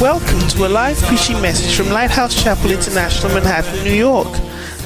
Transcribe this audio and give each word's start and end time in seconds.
Welcome 0.00 0.40
to 0.48 0.64
a 0.64 0.66
live 0.66 0.96
preaching 1.02 1.42
message 1.42 1.76
from 1.76 1.92
Lighthouse 1.92 2.42
Chapel 2.42 2.70
International, 2.70 3.34
Manhattan, 3.34 3.84
New 3.84 3.92
York. 3.92 4.28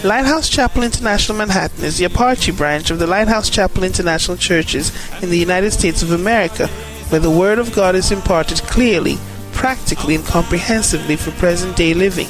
Lighthouse 0.03 0.49
Chapel 0.49 0.83
International 0.83 1.39
Manhattan 1.39 1.85
is 1.85 1.99
the 1.99 2.07
Apache 2.07 2.51
branch 2.51 2.91
of 2.91 2.99
the 2.99 3.07
Lighthouse 3.07 3.49
Chapel 3.49 3.85
International 3.85 4.37
Churches 4.37 4.91
in 5.23 5.31
the 5.31 5.39
United 5.39 5.71
States 5.71 6.03
of 6.03 6.11
America, 6.11 6.67
where 7.11 7.21
the 7.21 7.31
Word 7.31 7.61
of 7.61 7.73
God 7.73 7.95
is 7.95 8.11
imparted 8.11 8.59
clearly, 8.63 9.17
practically, 9.53 10.17
and 10.17 10.25
comprehensively 10.25 11.15
for 11.15 11.31
present 11.31 11.77
day 11.77 11.95
living. 11.95 12.27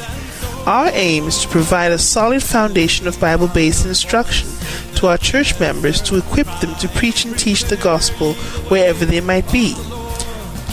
Our 0.66 0.90
aim 0.92 1.28
is 1.28 1.40
to 1.40 1.48
provide 1.48 1.90
a 1.90 1.98
solid 1.98 2.42
foundation 2.42 3.08
of 3.08 3.18
Bible 3.18 3.48
based 3.48 3.86
instruction 3.86 4.50
to 4.96 5.06
our 5.06 5.16
church 5.16 5.58
members 5.58 6.02
to 6.02 6.18
equip 6.18 6.48
them 6.60 6.74
to 6.74 6.88
preach 6.88 7.24
and 7.24 7.38
teach 7.38 7.64
the 7.64 7.78
gospel 7.78 8.34
wherever 8.68 9.06
they 9.06 9.22
might 9.22 9.50
be. 9.50 9.74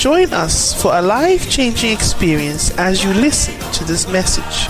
Join 0.02 0.34
us 0.34 0.74
for 0.82 0.98
a 0.98 1.02
life 1.02 1.48
changing 1.48 1.92
experience 1.92 2.76
as 2.80 3.04
you 3.04 3.14
listen 3.14 3.54
to 3.74 3.84
this 3.84 4.08
message. 4.08 4.66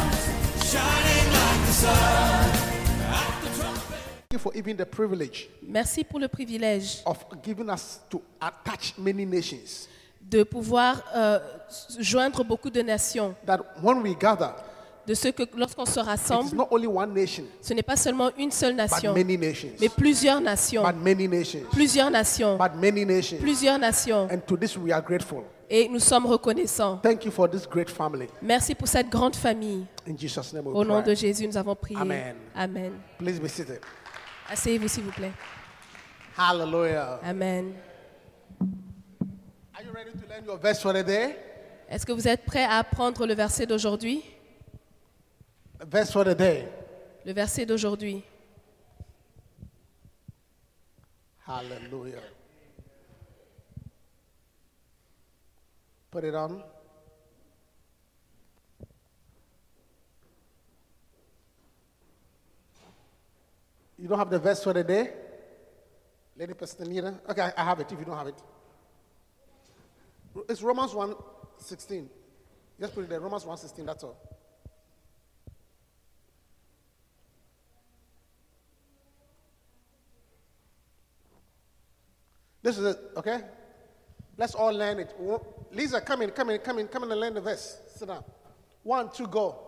Thank 4.19 4.33
you 4.33 4.39
for 4.39 4.51
even 4.53 4.75
the 4.75 4.85
privilege 4.85 5.47
Merci 5.65 6.03
pour 6.03 6.19
le 6.19 6.27
privilège 6.27 7.01
of 7.05 7.23
giving 7.41 7.69
us 7.69 8.01
to 8.09 8.21
attach 8.41 8.97
many 8.97 9.25
nations. 9.25 9.87
de 10.19 10.43
pouvoir 10.43 11.01
euh, 11.15 11.39
joindre 11.97 12.43
beaucoup 12.43 12.69
de 12.69 12.81
nations. 12.81 13.33
That 13.45 13.61
when 13.81 14.01
we 14.01 14.13
gather, 14.13 14.53
De 15.07 15.13
ce 15.13 15.29
que 15.29 15.43
lorsqu'on 15.57 15.85
se 15.85 15.99
it 15.99 16.03
is 16.03 16.09
rassemble, 16.09 16.55
not 16.55 16.67
only 16.69 16.87
one 16.87 17.13
nation, 17.13 17.43
ce 17.59 17.73
n'est 17.73 17.83
pas 17.83 17.95
seulement 17.95 18.29
une 18.37 18.51
seule 18.51 18.75
but 18.75 18.91
nation, 18.91 19.13
many 19.13 19.37
nations. 19.37 19.71
mais 19.79 19.89
plusieurs 19.89 20.39
nations. 20.39 20.83
But 20.83 20.95
many 20.95 21.27
nations. 21.27 21.63
Plusieurs 21.71 22.11
nations. 22.11 22.57
But 22.57 22.75
many 22.75 23.05
nations. 23.05 23.39
Plusieurs 23.39 23.79
nations. 23.79 24.29
And 24.31 24.39
to 24.45 24.57
this 24.57 24.77
we 24.77 24.91
are 24.91 25.01
grateful. 25.01 25.43
Et 25.69 25.87
nous 25.87 25.99
sommes 25.99 26.25
reconnaissants. 26.25 26.97
Thank 27.01 27.25
you 27.25 27.31
for 27.31 27.49
this 27.49 27.65
great 27.65 27.89
family. 27.89 28.27
Merci 28.41 28.75
pour 28.75 28.87
cette 28.87 29.09
grande 29.09 29.35
famille. 29.35 29.85
In 30.07 30.17
Jesus' 30.17 30.53
name 30.53 30.67
we 30.67 30.75
Au 30.75 30.83
nom 30.83 31.01
de. 31.01 31.15
Jésus, 31.15 31.47
nous 31.47 31.57
avons 31.57 31.75
prié. 31.75 31.99
Amen. 31.99 32.35
Amen. 32.55 32.91
Please 33.17 33.39
be 33.39 33.47
seated. 33.47 33.79
Asseyez-vous, 34.49 34.89
s'il 34.89 35.03
vous 35.03 35.11
plaît. 35.11 35.31
Hallelujah. 36.37 37.19
Amen. 37.23 37.73
Are 39.73 39.81
you 39.83 39.91
ready 39.93 40.11
to 40.11 40.27
learn 40.27 40.43
your 40.45 40.57
verse 40.57 40.81
for 40.81 40.93
the 40.93 41.03
day? 41.03 41.37
Est-ce 41.89 42.05
que 42.05 42.11
vous 42.11 42.27
êtes 42.27 42.45
prêts 42.45 42.63
à 42.63 42.77
apprendre 42.79 43.25
le 43.25 43.33
verset 43.33 43.65
d'aujourd'hui? 43.65 44.23
Le 47.25 47.33
verset 47.33 47.65
d'aujourd'hui. 47.65 48.23
Hallelujah. 51.47 52.21
Put 56.11 56.23
it 56.23 56.35
on. 56.35 56.63
You 63.97 64.07
don't 64.07 64.17
have 64.17 64.29
the 64.29 64.39
verse 64.39 64.63
for 64.63 64.73
the 64.73 64.83
day? 64.83 65.13
Lady 66.37 66.53
Pastor? 66.53 66.85
Okay, 67.29 67.41
I- 67.41 67.53
I 67.57 67.63
have 67.63 67.79
it 67.81 67.91
if 67.91 67.99
you 67.99 68.05
don't 68.05 68.17
have 68.17 68.27
it. 68.27 68.35
It's 70.49 70.61
Romans 70.63 70.93
1 70.93 71.15
16. 71.57 72.09
Just 72.79 72.93
put 72.95 73.03
it 73.03 73.09
there. 73.09 73.19
Romans 73.19 73.45
1 73.45 73.57
16, 73.57 73.85
that's 73.85 74.03
all. 74.03 74.15
This 82.61 82.77
is 82.77 82.95
it, 82.95 82.99
okay? 83.17 83.41
Let's 84.37 84.55
all 84.55 84.71
learn 84.71 84.99
it. 84.99 85.13
Lisa, 85.71 86.01
come 86.01 86.21
in, 86.23 86.31
come 86.31 86.49
in, 86.49 86.59
come 86.59 86.79
in, 86.79 86.87
come 86.87 87.03
in 87.03 87.11
and 87.11 87.19
learn 87.19 87.33
the 87.33 87.41
verse. 87.41 87.79
Sit 87.95 88.07
down. 88.07 88.23
One, 88.83 89.09
two, 89.11 89.27
go. 89.27 89.59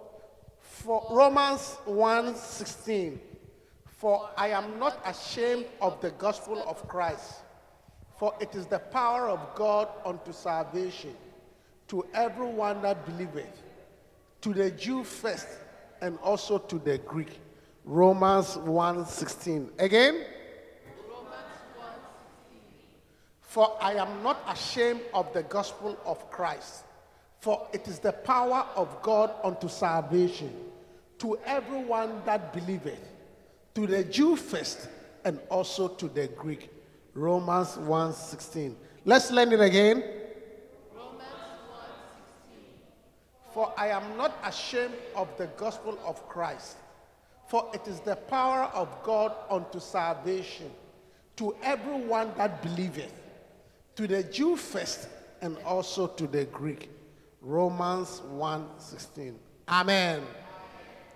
For 0.60 1.06
Romans 1.10 1.78
1 1.86 2.36
16. 2.36 3.20
For 3.86 4.30
I 4.36 4.50
am 4.50 4.80
not 4.80 5.02
ashamed 5.06 5.66
of 5.82 6.02
the 6.02 6.12
gospel 6.12 6.62
of 6.68 6.86
Christ, 6.90 7.36
for 8.18 8.34
it 8.42 8.54
is 8.54 8.66
the 8.66 8.80
power 8.80 9.30
of 9.30 9.40
God 9.56 9.88
unto 10.06 10.34
salvation 10.34 11.16
to 11.88 12.06
everyone 12.14 12.82
that 12.82 13.06
believeth, 13.06 13.64
to 14.42 14.54
the 14.54 14.72
Jew 14.72 15.04
first, 15.04 15.48
and 16.02 16.18
also 16.20 16.58
to 16.58 16.80
the 16.80 16.98
Greek. 16.98 17.40
Romans 17.86 18.58
1 18.58 19.06
16. 19.06 19.72
Again? 19.80 20.26
For 23.54 23.78
I 23.80 23.94
am 23.94 24.24
not 24.24 24.40
ashamed 24.48 25.02
of 25.14 25.32
the 25.32 25.44
gospel 25.44 25.96
of 26.08 26.32
Christ, 26.32 26.86
for 27.40 27.68
it 27.72 27.88
is 27.88 28.00
the 28.00 28.12
power 28.12 28.66
of 28.76 29.00
God 29.04 29.32
unto 29.44 29.70
salvation 29.70 30.52
to 31.20 31.38
everyone 31.46 32.24
that 32.26 32.52
believeth, 32.52 33.08
to 33.76 33.86
the 33.86 34.06
Jew 34.06 34.38
first, 34.38 34.90
and 35.24 35.40
also 35.52 35.88
to 35.88 36.08
the 36.08 36.30
Greek. 36.30 36.72
Romans 37.14 37.78
1:16. 37.78 38.76
Let's 39.06 39.30
learn 39.30 39.52
it 39.52 39.62
again. 39.62 40.02
Romans 40.96 41.22
1:16. 41.70 42.58
For 43.54 43.72
I 43.78 43.90
am 43.90 44.18
not 44.18 44.34
ashamed 44.44 44.96
of 45.16 45.28
the 45.38 45.46
gospel 45.46 46.00
of 46.04 46.28
Christ, 46.28 46.78
for 47.46 47.70
it 47.72 47.88
is 47.88 48.00
the 48.00 48.16
power 48.16 48.64
of 48.74 48.90
God 49.04 49.32
unto 49.48 49.80
salvation 49.80 50.74
to 51.36 51.56
everyone 51.62 52.34
that 52.38 52.64
believeth, 52.64 53.14
to 53.96 54.08
the 54.08 54.24
Jew 54.24 54.56
first, 54.56 55.08
and 55.42 55.58
also 55.66 56.08
to 56.08 56.28
the 56.28 56.46
Greek. 56.46 56.90
Romans 57.42 58.22
1:16. 58.32 59.38
Amen. 59.68 60.24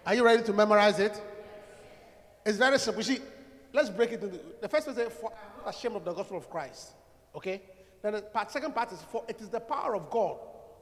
Are 0.06 0.14
you 0.14 0.26
ready 0.26 0.44
to 0.44 0.54
memorize 0.54 1.00
it? 1.00 1.22
It's 2.46 2.58
very 2.58 2.80
simple. 2.80 3.04
See, 3.04 3.20
let's 3.74 3.90
break 3.90 4.12
it 4.12 4.24
into 4.24 4.40
the 4.62 4.70
first 4.70 4.86
says, 4.86 5.12
For 5.20 5.32
I'm 5.32 5.66
not 5.66 5.76
ashamed 5.76 5.96
of 5.96 6.06
the 6.06 6.14
gospel 6.14 6.38
of 6.38 6.50
Christ. 6.50 6.94
Okay? 7.36 7.62
Then 8.02 8.14
the 8.14 8.22
part, 8.22 8.52
second 8.52 8.74
part 8.74 8.92
is 8.92 9.02
for 9.12 9.24
it 9.28 9.42
is 9.42 9.50
the 9.50 9.60
power 9.60 9.96
of 9.96 10.10
God 10.10 10.38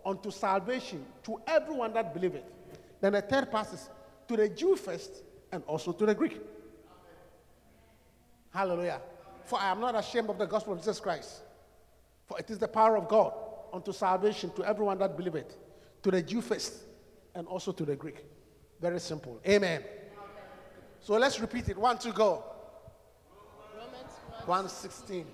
unto 0.05 0.29
salvation 0.31 1.05
to 1.23 1.41
everyone 1.47 1.93
that 1.93 2.13
believeth. 2.13 2.43
Then 3.01 3.13
the 3.13 3.21
third 3.21 3.51
part 3.51 3.73
is 3.73 3.89
to 4.27 4.37
the 4.37 4.49
Jew 4.49 4.75
first 4.75 5.23
and 5.51 5.63
also 5.65 5.91
to 5.91 6.05
the 6.05 6.13
Greek. 6.13 6.39
Hallelujah. 8.51 9.01
For 9.45 9.59
I 9.59 9.71
am 9.71 9.79
not 9.79 9.95
ashamed 9.95 10.29
of 10.29 10.37
the 10.37 10.45
gospel 10.45 10.73
of 10.73 10.79
Jesus 10.79 10.99
Christ. 10.99 11.41
For 12.25 12.39
it 12.39 12.49
is 12.49 12.57
the 12.57 12.67
power 12.67 12.97
of 12.97 13.07
God 13.07 13.33
unto 13.71 13.91
salvation 13.91 14.51
to 14.55 14.63
everyone 14.63 14.97
that 14.99 15.15
believeth, 15.15 15.55
to 16.03 16.11
the 16.11 16.21
Jew 16.21 16.41
first 16.41 16.73
and 17.35 17.47
also 17.47 17.71
to 17.71 17.85
the 17.85 17.95
Greek. 17.95 18.25
Very 18.81 18.99
simple. 18.99 19.39
Amen. 19.47 19.83
So 21.01 21.13
let's 21.13 21.39
repeat 21.39 21.69
it. 21.69 21.77
One, 21.77 21.97
two, 21.97 22.11
go. 22.11 22.43
Romans 23.75 24.11
116. 24.45 25.25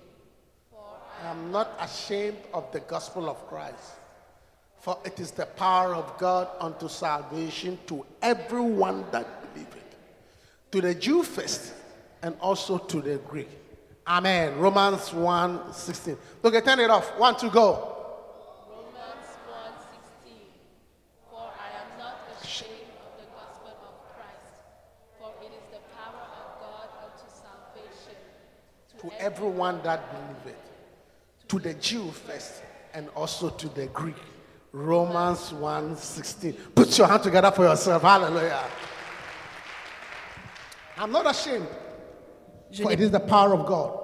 I 1.22 1.30
am 1.30 1.52
not 1.52 1.70
ashamed 1.80 2.38
of 2.52 2.70
the 2.72 2.80
gospel 2.80 3.30
of 3.30 3.46
Christ, 3.46 3.92
for 4.80 4.98
it 5.04 5.20
is 5.20 5.30
the 5.30 5.46
power 5.46 5.94
of 5.94 6.18
God 6.18 6.48
unto 6.58 6.88
salvation 6.88 7.78
to 7.86 8.04
everyone 8.20 9.04
that 9.12 9.54
believeth, 9.54 9.96
to 10.72 10.80
the 10.80 10.94
Jew 10.94 11.22
first, 11.22 11.72
and 12.22 12.34
also 12.40 12.76
to 12.76 13.00
the 13.00 13.18
Greek. 13.18 13.48
Amen. 14.06 14.58
Romans 14.58 15.12
1 15.12 15.72
16. 15.72 16.16
Okay, 16.44 16.60
turn 16.60 16.80
it 16.80 16.90
off. 16.90 17.16
One, 17.18 17.36
two, 17.36 17.50
go. 17.50 17.88
Romans 18.68 19.28
1:16 19.48 20.32
For 21.30 21.38
I 21.38 21.68
am 21.80 21.98
not 21.98 22.18
ashamed 22.42 22.70
of 22.98 23.16
the 23.16 23.26
gospel 23.32 23.70
of 23.70 24.14
Christ, 24.16 24.50
for 25.20 25.32
it 25.40 25.52
is 25.52 25.66
the 25.70 25.78
power 25.94 26.26
of 26.34 26.60
God 26.60 26.88
unto 27.04 27.26
salvation 27.30 28.18
to 28.98 29.22
everyone 29.22 29.80
that 29.84 30.10
believeth, 30.10 30.60
to 31.48 31.58
the 31.60 31.74
Jew 31.74 32.10
first, 32.10 32.62
and 32.94 33.08
also 33.10 33.50
to 33.50 33.68
the 33.68 33.86
Greek. 33.86 34.16
Romans 34.72 35.52
1:16. 35.52 36.54
Put 36.74 36.98
your 36.98 37.06
hand 37.06 37.22
together 37.22 37.52
for 37.52 37.64
yourself. 37.64 38.02
Hallelujah. 38.02 38.64
I'm 40.98 41.12
not 41.12 41.30
ashamed, 41.30 41.68
Je 42.72 42.82
for 42.82 42.90
it 42.92 43.00
is 43.00 43.10
the 43.10 43.20
power 43.20 43.52
of 43.54 43.66
God. 43.66 43.98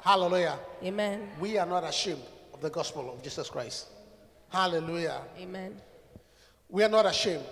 Hallelujah. 0.00 0.58
Amen. 0.82 1.28
We 1.40 1.58
are 1.58 1.66
not 1.66 1.84
ashamed 1.84 2.22
of 2.54 2.60
the 2.60 2.70
gospel 2.70 3.12
of 3.12 3.22
Jesus 3.22 3.50
Christ. 3.50 3.86
Hallelujah. 4.48 5.20
Amen. 5.38 5.76
We 6.70 6.82
are 6.84 6.88
not 6.88 7.04
ashamed. 7.06 7.44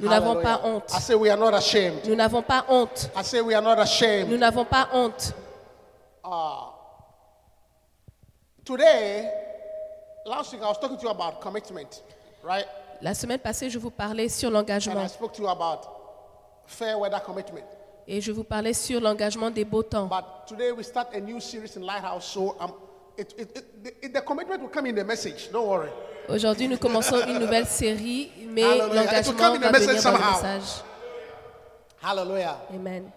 Nous 0.00 0.08
n'avons 0.08 0.42
pas 0.42 0.60
honte. 0.62 0.92
I 0.94 0.98
say 1.00 1.14
we 1.14 1.28
are 1.30 1.36
not 1.36 1.54
ashamed. 1.54 2.06
Nous 2.06 2.14
n'avons 2.16 2.42
pas 2.46 2.64
honte. 2.68 3.10
I 3.16 3.22
say 3.22 3.40
we 3.40 3.54
are 3.54 3.62
not 3.62 3.78
ashamed. 3.78 4.30
Nous 4.30 4.38
n'avons 4.38 4.64
pas 4.68 4.88
honte. 4.92 5.32
Today, 8.64 9.30
last 10.26 10.52
week 10.52 10.62
I 10.62 10.66
was 10.66 10.78
talking 10.78 10.96
to 10.98 11.02
you 11.04 11.08
about 11.10 11.40
commitment, 11.40 12.02
right? 12.42 12.66
La 13.00 13.14
semaine 13.14 13.38
passée, 13.38 13.70
je 13.70 13.78
vous 13.78 13.90
parlais 13.90 14.28
sur 14.28 14.48
And 14.48 14.56
I 14.56 14.58
l'engagement. 14.60 15.08
spoke 15.10 15.32
to 15.34 15.42
you 15.42 15.48
about 15.48 15.86
fair 16.66 16.98
weather 16.98 17.20
commitment. 17.20 17.64
Et 18.10 18.22
je 18.22 18.32
vous 18.32 18.42
parlais 18.42 18.72
sur 18.72 19.02
l'engagement 19.02 19.50
des 19.50 19.66
beaux 19.66 19.82
temps. 19.82 20.06
But 20.06 20.46
today 20.46 20.72
we 20.72 20.82
start 20.82 21.08
a 21.14 21.20
new 21.20 21.38
series 21.40 21.76
in 21.76 21.82
Lighthouse, 21.82 22.24
so 22.24 22.56
um, 22.58 22.72
it, 23.18 23.34
it, 23.36 23.64
it, 24.02 24.14
the, 24.14 24.22
commitment 24.22 24.62
will 24.62 24.70
come 24.70 24.86
in 24.86 24.94
the 24.94 25.04
message. 25.04 25.50
Don't 25.52 25.68
worry. 25.68 25.90
Aujourd'hui, 26.30 26.68
nous 26.68 26.78
commençons 26.78 27.18
une 27.26 27.38
nouvelle 27.38 27.66
série, 27.66 28.30
mais 28.48 28.62
l'engagement 28.78 29.58
va 29.58 29.70
venir 29.70 30.02
dans 30.02 30.12
le 30.12 30.18
message. 30.18 30.82
Hallelujah. 32.02 32.56
Amen. 32.74 33.10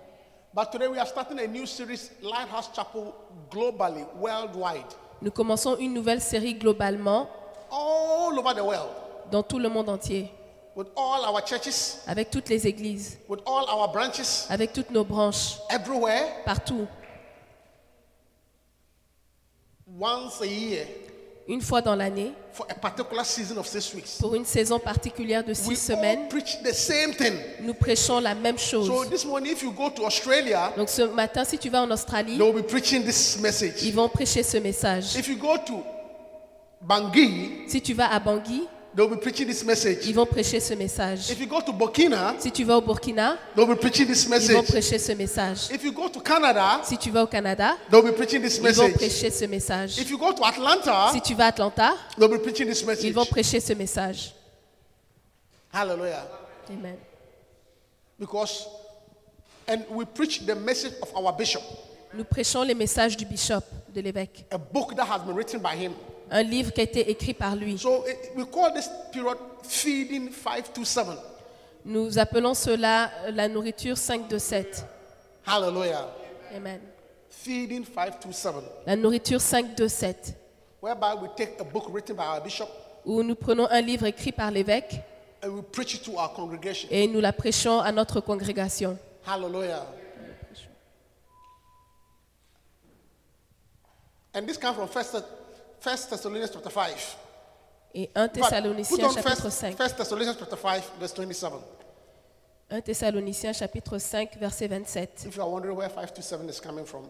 But 0.53 0.71
today 0.73 0.89
we 0.89 0.99
are 0.99 1.07
starting 1.07 1.39
a 1.39 1.47
new 1.47 1.65
series, 1.65 2.11
Lighthouse 2.21 2.69
Chapel, 2.75 3.13
globally, 3.49 4.03
worldwide, 4.19 4.83
Nous 5.21 5.31
commençons 5.31 5.77
une 5.77 5.93
nouvelle 5.93 6.19
série 6.19 6.55
globalement 6.55 7.29
all 7.71 8.37
over 8.37 8.53
the 8.53 8.63
world, 8.63 8.89
dans 9.31 9.43
tout 9.43 9.59
le 9.59 9.69
monde 9.69 9.87
entier, 9.87 10.29
with 10.75 10.87
all 10.95 11.23
our 11.25 11.41
churches, 11.45 11.97
avec 12.07 12.29
toutes 12.31 12.49
les 12.49 12.65
églises, 12.67 13.17
with 13.27 13.41
all 13.45 13.65
our 13.69 13.91
branches, 13.91 14.45
avec 14.49 14.71
toutes 14.73 14.89
nos 14.91 15.03
branches, 15.03 15.57
everywhere, 15.69 16.43
partout. 16.45 16.87
once 19.87 20.41
a 20.41 20.45
year, 20.47 20.85
Une 21.47 21.59
fois 21.61 21.81
dans 21.81 21.95
l'année, 21.95 22.31
for 22.53 22.65
a 22.69 22.75
particular 22.75 23.25
season 23.25 23.57
of 23.57 23.67
six 23.67 23.93
weeks. 23.93 24.17
pour 24.19 24.35
une 24.35 24.45
saison 24.45 24.79
particulière 24.79 25.43
de 25.43 25.49
We 25.49 25.57
six 25.57 25.75
semaines, 25.75 26.29
preach 26.29 26.61
the 26.63 26.71
same 26.73 27.13
thing. 27.13 27.33
nous 27.61 27.73
prêchons 27.73 28.19
la 28.21 28.35
même 28.35 28.57
So 28.57 28.85
chose. 28.85 29.09
this 29.09 29.25
morning, 29.25 29.51
if 29.51 29.61
you 29.63 29.71
go 29.71 29.89
to 29.89 30.05
Australia, 30.05 30.71
Donc 30.77 30.87
ce 30.87 31.01
matin, 31.01 31.43
si 31.43 31.57
tu 31.57 31.69
vas 31.69 31.81
en 31.81 31.91
Australie, 31.91 32.37
they 32.37 32.43
will 32.49 32.61
be 32.61 32.65
preaching 32.65 33.03
this 33.03 33.37
message. 33.39 33.83
ils 33.83 33.93
vont 33.93 34.07
prêcher 34.07 34.43
ce 34.43 34.57
message. 34.57 35.15
If 35.17 35.27
you 35.27 35.35
go 35.35 35.57
to 35.57 35.83
Bangui, 36.81 37.67
Si 37.67 37.81
tu 37.81 37.93
vas 37.93 38.13
à 38.13 38.19
Bangui, 38.19 38.67
they 38.93 39.01
will 39.05 39.15
be 39.15 39.21
preaching 39.21 39.47
this 39.47 39.63
message. 39.63 40.05
ils 40.05 40.13
vont 40.13 40.25
prêcher 40.25 40.59
ce 40.59 40.73
message. 40.73 41.29
If 41.31 41.39
you 41.39 41.47
go 41.47 41.61
to 41.61 41.71
Burkina, 41.71 42.35
Si 42.39 42.51
tu 42.51 42.63
vas 42.65 42.77
au 42.77 42.81
Burkina, 42.81 43.37
they 43.55 43.63
will 43.63 43.75
be 43.75 43.79
preaching 43.79 44.05
this 44.07 44.23
ils 44.25 44.29
vont 44.29 44.35
message. 44.37 44.67
prêcher 44.67 44.99
ce 44.99 45.11
message. 45.13 45.69
If 45.71 45.83
you 45.83 45.91
go 45.93 46.09
to 46.09 46.19
Canada, 46.19 46.81
Si 46.83 46.97
tu 46.97 47.09
vas 47.11 47.23
au 47.23 47.27
Canada, 47.27 47.77
they 47.89 47.99
will 48.01 48.11
be 48.11 48.15
preaching 48.15 48.41
this 48.41 48.57
ils 48.57 48.61
vont 48.63 48.83
message. 48.87 48.93
prêcher 48.95 49.31
ce 49.31 49.45
message. 49.45 49.97
If 49.97 50.09
you 50.09 50.17
go 50.17 50.33
to 50.33 50.43
Atlanta, 50.43 51.11
Si 51.13 51.21
tu 51.21 51.33
vas 51.35 51.45
à 51.45 51.47
Atlanta, 51.49 51.93
they'll 52.17 52.27
be 52.29 52.41
preaching 52.41 52.67
this 52.67 52.81
ils 52.81 52.87
message. 52.87 53.13
vont 53.13 53.25
prêcher 53.25 53.59
ce 53.59 53.73
message. 53.73 54.33
Hallelujah. 55.73 56.25
Amen. 56.69 56.97
Because, 58.19 58.67
and 59.67 59.83
we 59.89 60.05
preach 60.05 60.45
the 60.45 60.55
message 60.55 60.93
of 61.01 61.09
our 61.15 61.31
bishop, 61.33 61.61
Nous 62.13 62.25
prêchons 62.25 62.63
les 62.63 62.73
messages 62.75 63.15
du 63.15 63.25
bishop, 63.25 63.63
de 63.93 64.01
l'évêque. 64.01 64.45
a 64.51 64.57
book 64.57 64.95
that 64.97 65.05
has 65.07 65.21
been 65.21 65.33
written 65.35 65.61
by 65.61 65.75
him. 65.77 65.93
Un 66.33 66.43
livre 66.43 66.71
qui 66.71 66.79
a 66.79 66.83
été 66.83 67.09
écrit 67.09 67.33
par 67.33 67.55
lui. 67.55 67.77
So 67.77 68.05
it, 68.07 68.31
we 68.35 68.45
call 68.45 68.73
this 68.73 68.89
period 69.11 69.37
feeding 69.63 70.31
527. 70.31 71.17
Nous 71.83 72.17
appelons 72.17 72.53
cela 72.53 73.11
la 73.31 73.47
nourriture 73.49 73.97
5 73.97 74.27
de 74.29 74.37
7. 74.37 74.85
Hallelujah. 75.45 76.07
Amen. 76.55 76.79
Feeding 77.29 77.83
527. 77.83 78.63
La 78.85 78.95
nourriture 78.95 79.41
5 79.41 79.75
de 79.75 79.87
7. 79.87 80.35
Whereby 80.81 81.15
we 81.21 81.27
take 81.35 81.59
a 81.59 81.63
book 81.63 81.85
written 81.93 82.15
by 82.15 82.23
our 82.23 82.41
bishop 82.41 82.69
Où 83.05 83.21
nous 83.23 83.35
prenons 83.35 83.67
un 83.69 83.81
livre 83.81 84.05
écrit 84.05 84.31
par 84.31 84.51
l'évêque 84.51 85.01
and 85.43 85.49
we 85.49 85.61
preach 85.71 85.95
it 85.95 86.03
to 86.03 86.11
our 86.17 86.31
congregation. 86.33 86.87
et 86.91 87.07
nous 87.07 87.19
la 87.19 87.33
prêchons 87.33 87.79
à 87.79 87.91
notre 87.91 88.21
congrégation. 88.21 88.97
Hallelujah. 89.27 89.85
And 94.33 94.47
this 94.47 94.57
comes 94.57 94.75
from 94.75 94.87
First, 94.87 95.15
First 95.81 96.11
Thessalonians 96.11 96.51
chapter 96.51 96.69
5. 96.69 97.17
Et 97.95 98.09
1 98.13 98.29
In 98.35 98.43
fact, 98.43 98.63
put 98.87 99.01
Thessaloniciens 99.01 99.03
on 99.03 99.13
chapitre 99.15 99.41
First, 99.41 99.61
5. 99.61 99.75
First 99.75 99.97
Thessalonians 99.97 100.37
chapter 100.37 100.55
5, 100.55 100.91
verse 100.99 101.13
27. 101.13 101.59
1 102.69 102.81
Thessaloniciens 102.83 103.57
chapitre 103.57 103.99
5 103.99 104.39
verset 104.39 104.69
27. 104.69 105.27
If 105.27 105.35
you 105.35 105.41
are 105.41 105.49
wondering 105.49 105.75
where 105.75 105.89
527 105.89 106.49
is 106.49 106.59
coming 106.59 106.85
from. 106.85 107.09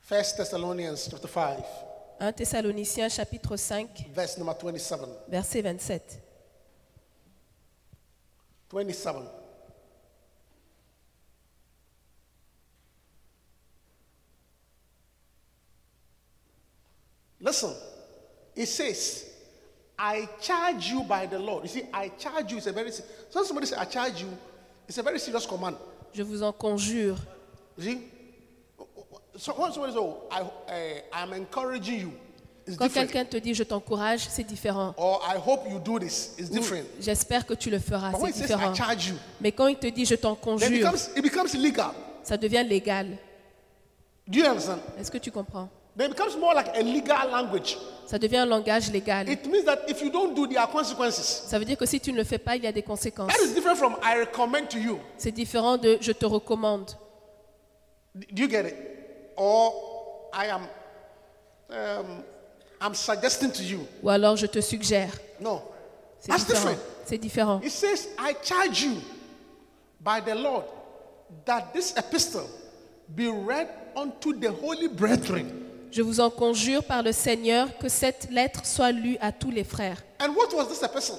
First 0.00 0.36
Thessalonians 0.36 1.08
chapter 1.08 1.28
5, 1.28 1.64
1 2.18 2.32
Thessaloniciens 2.32 3.14
chapitre 3.16 3.56
5 3.56 3.88
verse 4.12 4.36
number 4.36 4.54
27. 4.54 5.08
verset 5.30 5.62
27. 5.62 6.02
27. 8.68 9.43
Listen, 17.44 17.70
it 18.56 18.66
says, 18.66 19.26
I 19.98 20.26
charge 20.40 20.88
you 20.90 21.02
by 21.04 21.26
the 21.26 21.38
Lord. 21.38 21.64
You 21.64 21.68
see, 21.68 21.82
I 21.92 22.08
charge 22.18 22.50
you 22.52 22.58
is 22.58 22.66
a 22.66 22.72
very, 22.72 22.90
se- 22.90 23.04
so 23.30 23.42
somebody 23.44 23.66
say, 23.66 23.76
I 23.76 23.84
charge 23.84 24.22
you, 24.22 24.28
it's 24.88 24.96
a 24.98 25.02
very 25.02 25.18
serious 25.18 25.46
command. 25.46 25.76
Je 26.14 26.22
vous 26.22 26.42
en 26.42 26.52
conjure. 26.52 27.16
You 27.76 27.84
see, 27.84 27.98
so 29.36 29.52
when 29.52 29.72
somebody 29.72 29.92
says, 29.92 30.00
oh, 30.00 30.22
I, 30.30 30.40
uh, 30.40 31.00
I'm 31.12 31.32
encouraging 31.34 32.00
you, 32.00 32.12
it's 32.66 32.76
Quand 32.78 32.86
different. 32.86 33.10
quelqu'un 33.10 33.24
te 33.26 33.36
dit 33.36 33.52
je 33.54 33.62
t'encourage, 33.64 34.26
c'est 34.30 34.44
différent. 34.44 34.94
Or 34.96 35.20
I 35.22 35.36
hope 35.36 35.68
you 35.68 35.78
do 35.78 35.98
this, 35.98 36.34
it's 36.38 36.48
Ou, 36.50 36.54
different. 36.54 36.86
J'espère 36.98 37.44
que 37.44 37.52
tu 37.54 37.68
le 37.70 37.78
feras, 37.78 38.10
But 38.12 38.20
when 38.22 38.32
c'est 38.32 38.44
it 38.44 38.48
says, 38.48 38.54
I 38.54 38.56
différent. 38.70 38.74
charge 38.74 39.08
you, 39.08 39.16
Mais 39.40 39.52
quand 39.52 39.66
il 39.66 39.76
te 39.76 39.86
dit 39.88 40.06
je 40.06 40.14
t'en 40.14 40.34
then 40.34 40.38
it 40.38 40.42
conjure, 40.42 40.70
becomes, 40.90 41.10
it 41.16 41.22
becomes 41.22 41.54
legal. 41.62 41.90
ça 42.22 42.38
devient 42.38 42.64
légal. 42.66 43.18
Do 44.26 44.38
you 44.38 44.46
understand? 44.46 44.78
Est-ce 44.98 45.10
que 45.10 45.18
tu 45.18 45.30
comprends? 45.30 45.68
Then 45.96 46.10
it 46.10 46.16
becomes 46.16 46.36
more 46.36 46.54
like 46.54 46.68
a 46.76 46.82
legal 46.82 47.30
language. 47.30 47.76
Ça 48.06 48.18
devient 48.18 48.38
un 48.38 48.46
langage 48.46 48.90
légal. 48.90 49.28
It 49.28 49.46
means 49.46 49.64
that 49.64 49.88
if 49.88 50.02
you 50.02 50.10
don't 50.10 50.34
do, 50.34 50.46
there 50.46 50.58
are 50.60 50.68
consequences. 50.68 51.44
Ça 51.46 51.58
veut 51.58 51.64
dire 51.64 51.76
que 51.78 51.86
si 51.86 52.00
tu 52.00 52.12
ne 52.12 52.18
le 52.18 52.24
fais 52.24 52.38
pas, 52.38 52.56
il 52.56 52.64
y 52.64 52.66
a 52.66 52.72
des 52.72 52.82
conséquences. 52.82 53.32
That 53.32 53.42
is 53.44 53.54
different 53.54 53.76
from 53.76 53.96
I 54.02 54.18
recommend 54.18 54.68
to 54.70 54.78
you. 54.78 54.98
C'est 55.16 55.30
différent 55.32 55.76
de 55.78 55.96
je 56.00 56.12
te 56.12 56.26
recommande. 56.26 56.90
Do 58.14 58.42
you 58.42 58.48
get 58.48 58.66
it? 58.66 58.74
Or 59.36 59.72
I 60.32 60.46
am, 60.48 60.62
um, 61.70 62.22
I'm 62.80 62.94
suggesting 62.94 63.50
to 63.52 63.62
you. 63.62 63.86
Ou 64.02 64.10
alors 64.10 64.36
je 64.36 64.46
te 64.46 64.60
suggère. 64.60 65.10
No, 65.40 65.62
C'est 66.20 66.28
that's 66.28 66.44
différent. 66.46 66.70
different. 66.70 66.78
C'est 67.06 67.18
différent. 67.18 67.60
It 67.62 67.70
says, 67.70 68.08
I 68.18 68.34
charge 68.42 68.82
you 68.82 68.96
by 70.00 70.20
the 70.20 70.34
Lord 70.34 70.64
that 71.46 71.72
this 71.72 71.94
epistle 71.96 72.48
be 73.14 73.28
read 73.28 73.68
unto 73.96 74.32
the 74.38 74.50
holy 74.52 74.88
brethren. 74.88 75.63
Je 75.94 76.02
vous 76.02 76.18
en 76.18 76.28
conjure 76.28 76.82
par 76.82 77.04
le 77.04 77.12
Seigneur 77.12 77.68
que 77.78 77.88
cette 77.88 78.28
lettre 78.32 78.66
soit 78.66 78.90
lue 78.90 79.16
à 79.20 79.30
tous 79.30 79.52
les 79.52 79.62
frères. 79.62 79.98
And 80.20 80.30
what 80.34 80.52
was 80.52 80.66
this 80.66 80.82
epistle? 80.82 81.14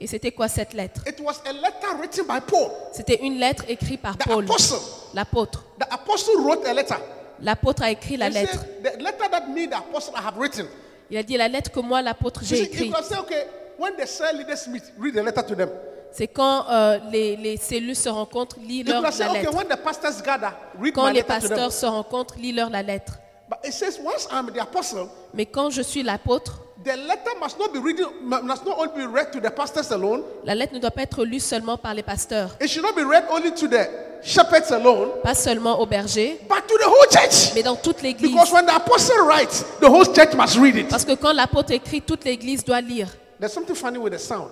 Et 0.00 0.06
c'était 0.06 0.32
quoi 0.32 0.48
cette 0.48 0.72
lettre? 0.72 1.02
It 1.06 1.20
was 1.20 1.34
a 1.46 1.52
letter 1.52 1.94
written 2.00 2.24
by 2.26 2.40
Paul, 2.46 2.70
C'était 2.92 3.20
une 3.22 3.38
lettre 3.38 3.64
écrite 3.68 4.00
par 4.00 4.16
the 4.16 4.24
Paul, 4.24 4.44
apostle. 4.44 4.78
l'apôtre. 5.12 5.64
The 5.78 5.92
apostle 5.92 6.36
wrote 6.42 6.64
a 6.66 6.72
letter. 6.72 6.96
L'apôtre 7.42 7.82
a 7.82 7.90
écrit 7.90 8.16
la 8.16 8.28
He 8.28 8.32
lettre. 8.32 8.60
said, 8.60 8.98
the 8.98 9.02
letter 9.02 9.28
that 9.30 9.46
me, 9.48 9.66
the 9.68 9.74
apostle, 9.76 10.14
I 10.16 10.22
have 10.26 10.38
written. 10.38 10.66
Il 11.10 11.18
a 11.18 11.22
dit 11.22 11.36
la 11.36 11.48
lettre 11.48 11.70
que 11.70 11.80
moi, 11.80 12.00
l'apôtre, 12.00 12.40
You 12.42 12.48
j'ai 12.48 12.56
see, 12.56 12.62
you 12.62 12.68
écrite. 12.86 12.92
can 12.94 13.02
say, 13.02 13.18
okay, 13.18 13.44
when 13.78 13.92
the 13.96 14.06
cell 14.06 14.34
leaders 14.36 14.66
meet, 14.68 14.84
read 14.98 15.14
the 15.14 15.22
letter 15.22 15.42
to 15.44 15.54
them. 15.54 15.68
C'est 16.12 16.28
quand 16.28 16.64
euh, 16.70 16.98
les, 17.12 17.36
les 17.36 17.56
cellules 17.58 17.94
se 17.96 18.08
rencontrent, 18.08 18.56
lis 18.60 18.78
You 18.78 18.84
leur 18.86 19.02
can 19.02 19.12
say, 19.12 19.24
la 19.26 19.30
okay, 19.32 19.42
lettre. 19.42 19.54
when 19.56 19.68
the 19.68 19.76
pastors 19.76 20.22
gather, 20.22 20.52
read 20.80 20.94
Quand 20.94 21.04
my 21.08 21.12
les 21.12 21.20
letter 21.20 21.34
to 21.34 21.40
them. 21.40 21.48
pasteurs 21.50 21.72
se 21.72 21.86
rencontrent, 21.86 22.36
lis 22.38 22.52
leur 22.52 22.70
la 22.70 22.82
lettre. 22.82 23.18
But 23.48 23.60
it 23.64 23.72
says, 23.74 23.98
once 24.02 24.26
I'm 24.30 24.46
the 24.46 24.60
apostle, 24.62 25.08
Mais 25.34 25.44
quand 25.46 25.70
je 25.70 25.82
suis 25.82 26.02
l'apôtre, 26.02 26.60
the 26.82 26.96
letter 26.96 27.30
must 27.40 27.58
not 27.58 27.68
be 27.72 27.78
reading, 27.78 28.06
must 28.22 28.64
not 28.64 28.78
only 28.78 28.94
be 28.94 29.06
read 29.06 29.30
to 29.32 29.40
the 29.40 29.50
pastors 29.50 29.90
alone. 29.90 30.22
la 30.44 30.54
lettre 30.54 30.72
ne 30.74 30.78
doit 30.78 30.90
pas 30.90 31.02
être 31.02 31.24
lue 31.24 31.40
seulement 31.40 31.76
par 31.76 31.92
les 31.94 32.02
pasteurs, 32.02 32.56
It 32.60 32.68
should 32.68 32.82
not 32.84 32.94
be 32.94 33.04
read 33.04 33.24
only 33.30 33.52
to 33.54 33.68
the 33.68 33.86
shepherds 34.22 34.70
alone, 34.72 35.10
pas 35.22 35.34
seulement 35.34 35.78
aux 35.78 35.84
bergers, 35.86 36.38
but 36.48 36.66
to 36.66 36.78
the 36.78 36.86
whole 36.86 37.06
church. 37.10 37.54
mais 37.54 37.62
dans 37.62 37.76
toute 37.76 38.00
l'église. 38.00 38.30
Because 38.32 38.50
when 38.50 38.64
the 38.64 38.74
apostle 38.74 39.26
writes, 39.26 39.62
the 39.80 39.88
whole 39.90 40.06
church 40.06 40.34
must 40.34 40.56
read 40.56 40.76
it. 40.76 40.88
Parce 40.88 41.04
que 41.04 41.14
quand 41.14 41.32
l'apôtre 41.34 41.72
écrit, 41.72 42.00
toute 42.00 42.24
l'église 42.24 42.64
doit 42.64 42.80
lire. 42.80 43.08
There's 43.38 43.52
something 43.52 43.74
funny 43.76 43.98
with 43.98 44.12
the 44.14 44.18
sound. 44.18 44.50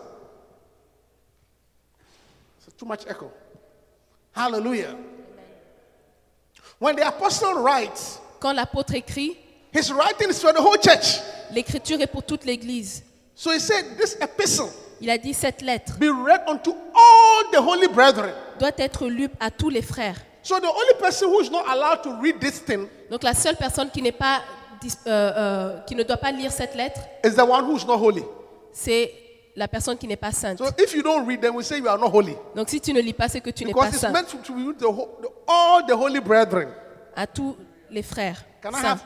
It's 2.67 2.77
too 2.77 2.85
much 2.87 3.07
echo. 3.09 3.31
Hallelujah. 4.35 4.97
When 6.79 6.97
the 6.97 7.07
apostle 7.07 7.55
writes, 7.63 8.19
Quand 8.43 8.53
l'apôtre 8.53 8.95
écrit, 8.95 9.37
his 9.73 9.93
writing 9.93 10.29
is 10.31 10.41
for 10.41 10.53
the 10.53 10.59
whole 10.59 10.77
church. 10.83 11.21
l'écriture 11.53 12.01
est 12.01 12.09
pour 12.09 12.25
toute 12.25 12.45
l'église. 12.45 13.05
So 13.37 13.53
he 13.53 13.61
said, 13.61 13.97
This 13.97 14.17
epistle 14.21 14.67
Il 15.01 15.09
a 15.11 15.17
dit 15.19 15.33
cette 15.33 15.63
lettre 15.63 15.97
be 15.99 16.09
read 16.11 16.41
unto 16.49 16.73
all 16.73 17.45
the 17.53 17.59
holy 17.61 17.87
brethren. 17.87 18.33
doit 18.59 18.73
être 18.79 19.07
lue 19.07 19.29
à 19.39 19.53
tous 19.53 19.69
les 19.69 19.81
frères. 19.81 20.17
So 20.43 20.59
the 20.59 20.67
only 20.67 20.95
person 20.99 21.29
who 21.29 21.41
is 21.41 21.51
not 21.51 21.65
allowed 21.69 22.03
to 22.03 22.21
read 22.21 22.41
this 22.41 22.59
thing 22.65 22.89
Donc 23.11 23.23
la 23.23 23.33
seule 23.33 23.55
personne 23.57 23.89
qui 23.91 24.03
n'est 24.03 24.11
pas 24.11 24.41
dis- 24.81 24.91
euh, 25.07 25.33
euh, 25.37 25.79
qui 25.87 25.95
ne 25.95 26.03
doit 26.03 26.17
pas 26.17 26.33
lire 26.33 26.51
cette 26.51 26.75
lettre, 26.75 27.01
is 27.25 27.37
the 27.37 27.43
one 27.49 27.65
who 27.65 27.77
is 27.77 27.87
not 27.87 27.97
holy. 27.97 28.25
c'est 28.73 29.13
la 29.55 29.69
personne 29.69 29.97
qui 29.97 30.09
n'est 30.09 30.17
pas 30.17 30.33
sainte. 30.33 30.59
So 30.59 30.65
if 30.79 30.93
you 30.95 31.03
don't 31.03 31.25
read, 31.29 31.41
then 31.41 31.55
we 31.55 31.65
say 31.65 31.79
you 31.79 31.87
are 31.89 31.97
not 31.99 32.11
holy. 32.11 32.35
Donc 32.57 32.69
si 32.71 32.81
tu 32.81 32.93
ne 32.93 33.01
lis 33.01 33.13
pas, 33.13 33.29
c'est 33.29 33.41
que 33.41 33.51
tu 33.51 33.65
n'es 33.65 33.73
pas 33.73 33.87
it's 33.87 33.99
saint. 33.99 34.11
meant 34.11 34.25
to, 34.25 34.39
to 34.39 34.53
be 34.53 34.77
the, 34.77 34.85
whole- 34.87 35.17
the, 35.23 35.29
all 35.47 35.87
the 35.87 35.93
holy 35.95 36.19
brethren. 36.21 36.69
À 37.15 37.27
tous 37.27 37.57
les 37.93 38.03
frères. 38.03 38.43
Can 38.63 38.71
I 38.71 38.75
saints. 38.75 38.85
have, 38.89 39.01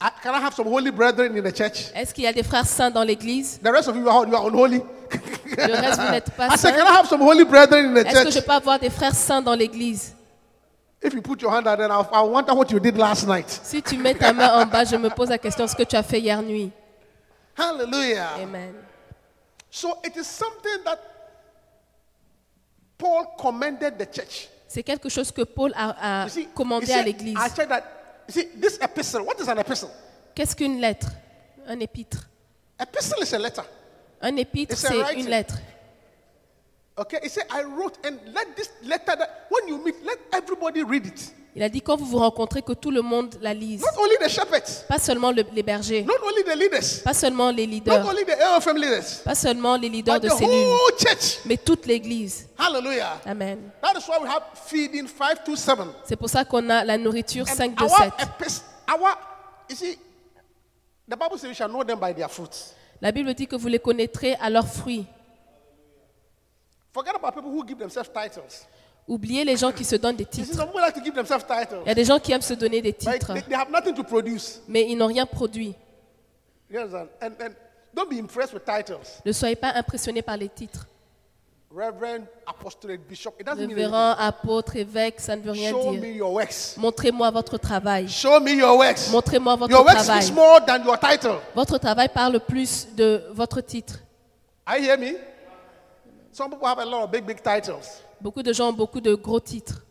I- 0.00 0.10
can 0.22 0.32
I 0.34 0.40
have 0.44 0.54
some 0.54 0.66
holy 0.68 0.90
brethren 0.90 1.36
in 1.36 1.42
the 1.42 1.52
church? 1.54 1.90
Est-ce 1.94 2.12
qu'il 2.12 2.24
y 2.24 2.26
a 2.26 2.32
des 2.32 2.42
frères 2.42 2.66
saints 2.66 2.90
dans 2.90 3.02
l'église? 3.04 3.58
The 3.62 3.68
rest 3.68 3.88
of 3.88 3.96
you 3.96 4.08
are, 4.08 4.26
you 4.26 4.34
are 4.34 4.46
unholy. 4.46 4.82
Le 5.56 5.74
reste, 5.74 6.00
vous 6.00 6.10
n'êtes 6.10 6.30
pas 6.36 6.48
I 6.48 6.50
said, 6.58 6.74
saints. 6.74 6.76
can 6.76 6.86
I 6.86 6.96
have 6.98 7.06
some 7.08 7.20
holy 7.22 7.44
brethren 7.44 7.86
in 7.86 7.94
the 7.94 8.06
Est-ce 8.06 8.24
que 8.24 8.30
je 8.30 8.34
church? 8.34 8.44
peux 8.46 8.52
avoir 8.52 8.78
des 8.78 8.90
frères 8.90 9.14
saints 9.14 9.42
dans 9.42 9.54
l'église? 9.54 10.14
If 11.02 11.14
you 11.14 11.22
put 11.22 11.40
your 11.40 11.52
hand 11.52 11.66
out, 11.68 11.78
then 11.78 11.90
I'll, 11.92 12.08
I 12.12 12.22
wonder 12.22 12.52
what 12.54 12.70
you 12.72 12.80
did 12.80 12.96
last 12.98 13.26
night. 13.26 13.48
Si 13.62 13.80
tu 13.82 13.96
mets 13.98 14.14
ta 14.14 14.32
main 14.32 14.52
en 14.62 14.66
bas, 14.66 14.84
je 14.84 14.96
me 14.96 15.08
pose 15.08 15.28
la 15.30 15.38
question 15.38 15.66
ce 15.68 15.74
que 15.76 15.84
tu 15.84 15.94
as 15.94 16.02
fait 16.02 16.18
hier 16.20 16.42
nuit. 16.42 16.72
Hallelujah. 17.56 18.30
Amen. 18.42 18.74
So 19.70 19.96
it 20.04 20.16
is 20.16 20.24
something 20.26 20.82
that 20.84 20.98
Paul 22.98 23.26
commended 23.40 23.96
the 23.98 24.06
church. 24.12 24.48
C'est 24.66 24.82
quelque 24.82 25.08
chose 25.08 25.30
que 25.30 25.42
Paul 25.42 25.72
a, 25.76 26.22
a 26.22 26.24
You 26.24 26.30
see, 26.30 26.42
he 26.42 26.48
commandé 26.54 26.86
said- 26.86 26.98
à 26.98 27.02
l'Église. 27.04 27.38
I 27.38 27.48
said 27.48 27.68
that. 27.68 27.82
You 28.28 28.34
see, 28.34 28.48
this 28.60 28.78
epistle. 28.80 29.24
What 29.24 29.40
is 29.40 29.48
an 29.48 29.58
epistle? 29.58 29.90
Qu'est-ce 30.34 30.54
qu'une 30.54 30.80
lettre? 30.80 31.08
Un 31.66 31.80
épître. 31.80 32.28
Epistle 32.78 33.22
is 33.22 33.34
a 33.34 33.38
letter. 33.38 33.62
Un 34.20 34.36
épître, 34.36 34.72
It's 34.74 34.84
a 34.84 34.88
c'est 34.88 34.98
writing. 35.00 35.24
une 35.24 35.30
lettre. 35.30 35.54
Okay? 36.98 37.18
He 37.22 37.28
said, 37.28 37.44
I 37.50 37.62
wrote, 37.62 37.98
and 38.04 38.18
let 38.34 38.56
this 38.56 38.70
letter 38.82 39.14
that 39.16 39.46
when 39.50 39.68
you 39.68 39.82
meet, 39.84 39.94
let 40.04 40.18
everybody 40.32 40.82
read 40.82 41.06
it. 41.06 41.32
Il 41.56 41.62
a 41.62 41.68
dit 41.68 41.80
quand 41.80 41.96
vous 41.96 42.04
vous 42.04 42.18
rencontrez 42.18 42.62
que 42.62 42.72
tout 42.72 42.90
le 42.92 43.02
monde 43.02 43.34
la 43.40 43.52
lise. 43.52 43.80
Not 43.80 44.00
only 44.00 44.16
the 44.20 44.28
shepherds, 44.28 44.84
Pas 44.86 44.98
seulement 44.98 45.32
le- 45.32 45.44
les 45.52 45.62
bergers, 45.64 46.02
not 46.04 46.14
only 46.24 46.44
the 46.44 46.54
leaders, 46.56 47.00
pas 47.02 47.14
seulement 47.14 47.50
les 47.50 47.66
not 47.66 47.72
leaders, 47.72 48.06
only 48.06 48.24
the 48.24 48.36
AOFM 48.40 48.76
leaders, 48.76 49.22
pas 49.24 49.34
seulement 49.34 49.76
les 49.76 49.88
leaders 49.88 50.14
but 50.20 50.22
de 50.22 50.28
the 50.28 50.34
cellules, 50.38 50.66
whole 50.68 50.96
church. 50.98 51.38
mais 51.46 51.56
toute 51.56 51.86
l'Église. 51.86 52.46
Hallelujah. 52.56 53.20
Amen. 53.26 53.72
That 53.82 53.96
is 53.98 54.06
why 54.06 54.18
we 54.22 54.28
have 54.28 54.42
feeding 54.66 55.08
five 55.08 55.42
to 55.44 55.56
seven. 55.56 55.88
C'est 56.04 56.16
pour 56.16 56.28
ça 56.28 56.44
qu'on 56.44 56.68
a 56.70 56.84
la 56.84 56.96
nourriture 56.96 57.44
And 57.48 57.54
5 57.56 57.74
de 57.76 57.82
our 57.82 57.90
7. 57.90 58.12
epis- 58.18 58.62
our, 58.86 59.16
you 59.68 59.74
see, 59.74 59.96
the 61.08 61.16
Bible 61.16 61.38
says 61.38 61.48
we 61.48 61.54
shall 61.54 61.68
know 61.70 61.82
them 61.82 61.98
by 61.98 62.12
their 62.12 62.28
fruits. 62.28 62.72
La 63.00 63.10
Bible 63.10 63.34
dit 63.34 63.48
que 63.48 63.56
vous 63.56 63.68
les 63.68 63.78
connaîtrez 63.80 64.36
à 64.40 64.48
leurs 64.50 64.68
fruits. 64.68 65.06
Forget 66.92 67.14
about 67.14 67.34
people 67.34 67.50
who 67.50 67.64
give 67.66 67.78
themselves 67.78 68.10
titles. 68.12 68.66
Oubliez 69.06 69.44
les 69.44 69.56
gens 69.56 69.72
qui 69.72 69.84
se 69.84 69.96
donnent 69.96 70.16
des 70.16 70.26
titres. 70.26 70.50
Il 70.52 71.88
y 71.88 71.90
a 71.90 71.94
des 71.94 72.04
gens 72.04 72.18
qui 72.18 72.32
aiment 72.32 72.42
se 72.42 72.54
donner 72.54 72.82
des 72.82 72.92
titres, 72.92 73.32
mais 74.68 74.90
ils 74.90 74.96
n'ont 74.96 75.06
rien 75.06 75.24
produit. 75.24 75.74
Ne 79.24 79.32
soyez 79.32 79.56
pas 79.56 79.72
impressionnés 79.74 80.22
par 80.22 80.36
les 80.36 80.50
titres. 80.50 80.86
Révérend, 81.70 82.26
apôtre, 84.18 84.76
évêque, 84.76 85.20
ça 85.20 85.36
ne 85.36 85.42
veut 85.42 85.52
rien 85.52 85.72
dire. 85.72 86.24
Montrez-moi 86.76 87.30
votre 87.30 87.56
travail. 87.58 88.08
Montrez-moi 89.10 89.56
votre 89.56 89.84
travail. 89.84 90.32
Votre 91.54 91.78
travail 91.78 92.08
parle 92.08 92.40
plus 92.40 92.88
de 92.94 93.22
votre 93.32 93.60
titre. 93.62 94.00
Are 94.66 94.76
you 94.78 94.84
hear 94.84 94.98
me? 94.98 95.14
Some 96.38 96.50
people 96.52 96.68
have 96.68 96.78
a 96.78 96.84
lot 96.84 97.02
of 97.02 97.10
big, 97.10 97.26
big 97.26 97.42
titles, 97.42 98.00
Beaucoup 98.20 98.44
de 98.44 98.52
gens 98.52 98.68
ont 98.68 98.72
beaucoup 98.72 99.00
de 99.00 99.12
gros 99.16 99.40
titres, 99.40 99.82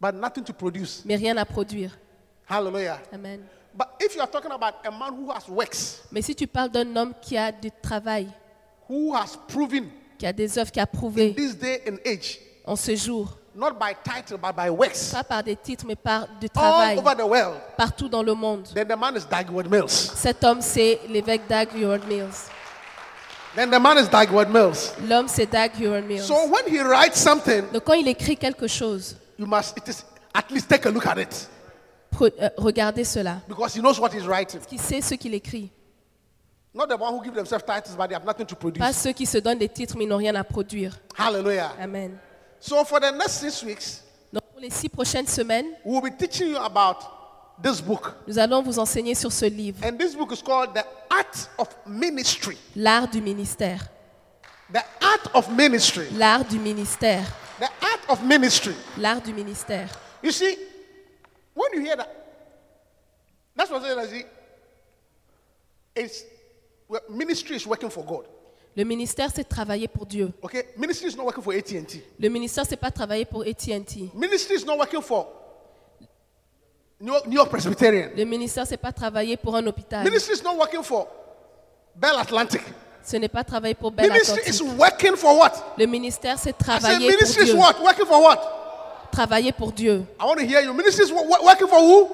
but 0.00 0.14
nothing 0.14 0.44
to 0.44 0.52
produce. 0.52 1.02
mais 1.04 1.16
rien 1.16 1.36
à 1.36 1.44
produire. 1.44 1.90
Hallelujah. 2.48 3.00
Amen. 3.12 3.40
But 3.74 3.88
if 3.98 4.14
you 4.14 4.20
are 4.20 4.30
talking 4.30 4.52
about 4.52 4.74
a 4.86 4.90
man 4.92 5.12
who 5.12 5.32
has 5.32 5.48
works, 5.48 6.02
Mais 6.12 6.22
si 6.22 6.36
tu 6.36 6.46
parles 6.46 6.70
d'un 6.70 6.94
homme 6.94 7.14
qui 7.20 7.36
a 7.36 7.50
du 7.50 7.68
travail, 7.82 8.28
who 8.88 9.12
has 9.12 9.36
proven 9.48 9.88
qui 10.16 10.24
a 10.24 10.32
des 10.32 10.56
œuvres, 10.56 10.70
qui 10.70 10.78
a 10.78 10.86
prouvé 10.86 11.34
this 11.34 11.56
day 11.58 11.82
and 11.88 11.96
age, 12.06 12.38
en 12.64 12.76
ce 12.76 12.94
jour, 12.94 13.36
not 13.56 13.72
by 13.72 13.94
title, 14.04 14.38
but 14.38 14.54
by 14.54 14.70
works, 14.70 15.10
pas 15.10 15.24
par 15.24 15.42
des 15.42 15.56
titres, 15.56 15.84
mais 15.84 15.96
par 15.96 16.28
du 16.40 16.46
all 16.46 16.50
travail, 16.50 16.96
over 16.96 17.16
the 17.16 17.26
world, 17.26 17.56
partout 17.76 18.08
dans 18.08 18.22
le 18.22 18.34
monde. 18.34 18.68
then 18.72 18.86
the 18.86 18.96
man 18.96 19.16
is 19.16 19.24
Dagwood 19.28 19.68
Mills. 19.68 19.90
Cet 19.90 20.44
homme, 20.44 20.60
c'est 20.62 21.00
l'évêque 21.08 21.48
Dag 21.48 21.70
Heward 21.74 22.06
Mills. 22.06 22.52
Then 23.58 23.70
the 23.72 23.80
man 23.80 23.98
is 23.98 24.08
Dagwood 24.08 24.50
Mills. 24.52 24.92
L'homme, 25.08 25.26
c'est 25.26 25.46
Dag 25.50 25.72
Heward 25.76 26.04
Mills. 26.04 26.24
So 26.24 26.46
when 26.46 26.64
he 26.68 26.78
writes 26.80 27.18
something, 27.18 27.64
Donc 27.72 27.82
quand 27.82 27.94
il 27.94 28.06
écrit 28.06 28.36
quelque 28.36 28.68
chose, 28.68 29.16
you 29.36 29.46
must 29.46 29.76
it 29.76 29.88
is, 29.88 30.04
at 30.32 30.48
least 30.52 30.68
take 30.68 30.86
a 30.86 30.90
look 30.92 31.04
at 31.04 31.18
it 31.18 31.48
pre- 32.12 32.30
euh, 32.40 32.50
regardez 32.56 33.02
cela. 33.02 33.40
because 33.48 33.74
he 33.74 33.80
knows 33.80 33.98
what 33.98 34.10
he's 34.12 34.28
writing. 34.28 34.60
Qui 34.60 34.78
sait 34.78 35.00
ce 35.00 35.14
qu'il 35.16 35.34
écrit 35.34 35.72
Not 36.72 36.86
the 36.86 36.96
one 37.00 37.12
who 37.12 37.24
give 37.24 37.34
themselves 37.34 37.64
titles, 37.64 37.96
but 37.96 38.06
they 38.08 38.14
have 38.14 38.24
nothing 38.24 38.46
to 38.46 38.54
Pas 38.54 38.60
produce. 38.60 38.96
ceux 38.96 39.10
qui 39.12 39.26
se 39.26 39.38
donnent 39.38 39.58
des 39.58 39.68
titres, 39.68 39.96
mais 39.98 40.06
n'ont 40.06 40.18
rien 40.18 40.36
à 40.36 40.44
produire. 40.44 40.96
Hallelujah. 41.18 41.72
Amen. 41.82 42.16
So 42.60 42.84
for 42.84 43.00
the 43.00 43.10
next 43.10 43.40
six 43.40 43.64
weeks, 43.64 44.02
Donc 44.32 44.44
pour 44.52 44.60
les 44.60 44.70
six 44.70 44.88
prochaines 44.88 45.26
semaines, 45.26 45.66
we'll 45.84 46.00
be 46.00 46.16
teaching 46.16 46.50
you 46.50 46.58
about 46.58 46.98
this 47.62 47.80
book. 47.80 48.14
nous 48.26 48.38
allons 48.38 48.62
vous 48.62 48.78
enseigner 48.78 49.14
sur 49.14 49.32
ce 49.32 49.46
livre, 49.46 49.78
And 49.84 49.96
this 49.98 50.14
book 50.14 50.32
is 50.32 50.42
called 50.42 50.74
The 50.74 50.84
Art 51.10 51.50
of 51.58 51.68
Ministry. 51.86 52.56
L'art 52.76 53.08
du 53.08 53.20
ministère. 53.20 53.88
The 54.72 54.84
Art 55.00 55.30
of 55.34 55.50
Ministry. 55.50 56.06
L'art 56.16 56.44
du 56.44 56.58
ministère. 56.58 57.24
The 57.58 57.70
Art 57.82 58.10
of 58.10 58.22
Ministry. 58.22 58.74
L'art 58.98 59.22
du 59.22 59.32
ministère. 59.32 59.88
You 60.22 60.30
see, 60.30 60.56
when 61.54 61.72
you 61.74 61.80
hear 61.80 61.96
that, 61.96 62.08
that's 63.56 63.70
what 63.70 63.82
I 63.82 64.06
say. 64.06 64.26
It's 65.96 66.24
well, 66.88 67.00
ministry 67.08 67.56
is 67.56 67.66
working 67.66 67.90
for 67.90 68.04
God. 68.04 68.26
Le 68.76 68.84
ministère, 68.84 69.30
c'est 69.34 69.42
travailler 69.42 69.88
pour 69.88 70.06
Dieu. 70.06 70.30
Okay, 70.42 70.66
ministry 70.76 71.08
is 71.08 71.16
not 71.16 71.24
working 71.24 71.42
for 71.42 71.52
AT&T. 71.52 72.00
Le 72.20 72.28
ministère, 72.28 72.64
c'est 72.64 72.76
pas 72.76 72.92
travailler 72.92 73.24
pour 73.24 73.42
AT&T. 73.42 74.10
Ministry 74.14 74.54
is 74.54 74.64
not 74.64 74.78
working 74.78 75.02
for 75.02 75.26
New 77.00 77.12
York, 77.12 77.26
New 77.26 77.34
York 77.36 77.50
Presbyterian. 77.50 78.10
Le 78.16 78.24
ministère, 78.24 78.66
c'est 78.66 78.76
pas 78.76 78.92
travailler 78.92 79.36
pour 79.36 79.54
un 79.54 79.64
hôpital. 79.66 80.02
Ministry 80.04 80.34
is 80.34 80.42
not 80.42 80.56
working 80.56 80.82
for 80.82 81.06
Bell 81.94 82.18
Atlantic. 82.18 82.62
Ce 83.04 83.16
n'est 83.16 83.28
pas 83.28 83.44
travailler 83.44 83.74
pour 83.74 83.90
Belle 83.92 84.10
Ministry 84.10 84.40
is 84.46 84.56
Atlantique. 84.60 84.78
working 84.80 85.16
for 85.16 85.38
what? 85.38 85.52
Le 85.78 85.86
ministère, 85.86 86.36
c'est 86.38 86.50
I 86.50 86.54
said 86.54 86.58
travailler 86.58 86.98
pour 87.10 87.16
ministry 87.18 87.42
is 87.42 87.46
Dieu. 87.46 87.56
what? 87.56 87.74
Working 87.82 88.06
for 88.06 88.20
what? 88.20 88.38
Travailler 89.12 89.52
pour 89.52 89.72
Dieu. 89.72 90.04
I 90.20 90.24
want 90.24 90.36
to 90.38 90.44
hear 90.46 90.60
you. 90.60 90.72
Ministry 90.74 91.04
is 91.04 91.12
wo- 91.12 91.22
wo- 91.22 91.44
working 91.44 91.68
for 91.68 91.78
who? 91.78 92.08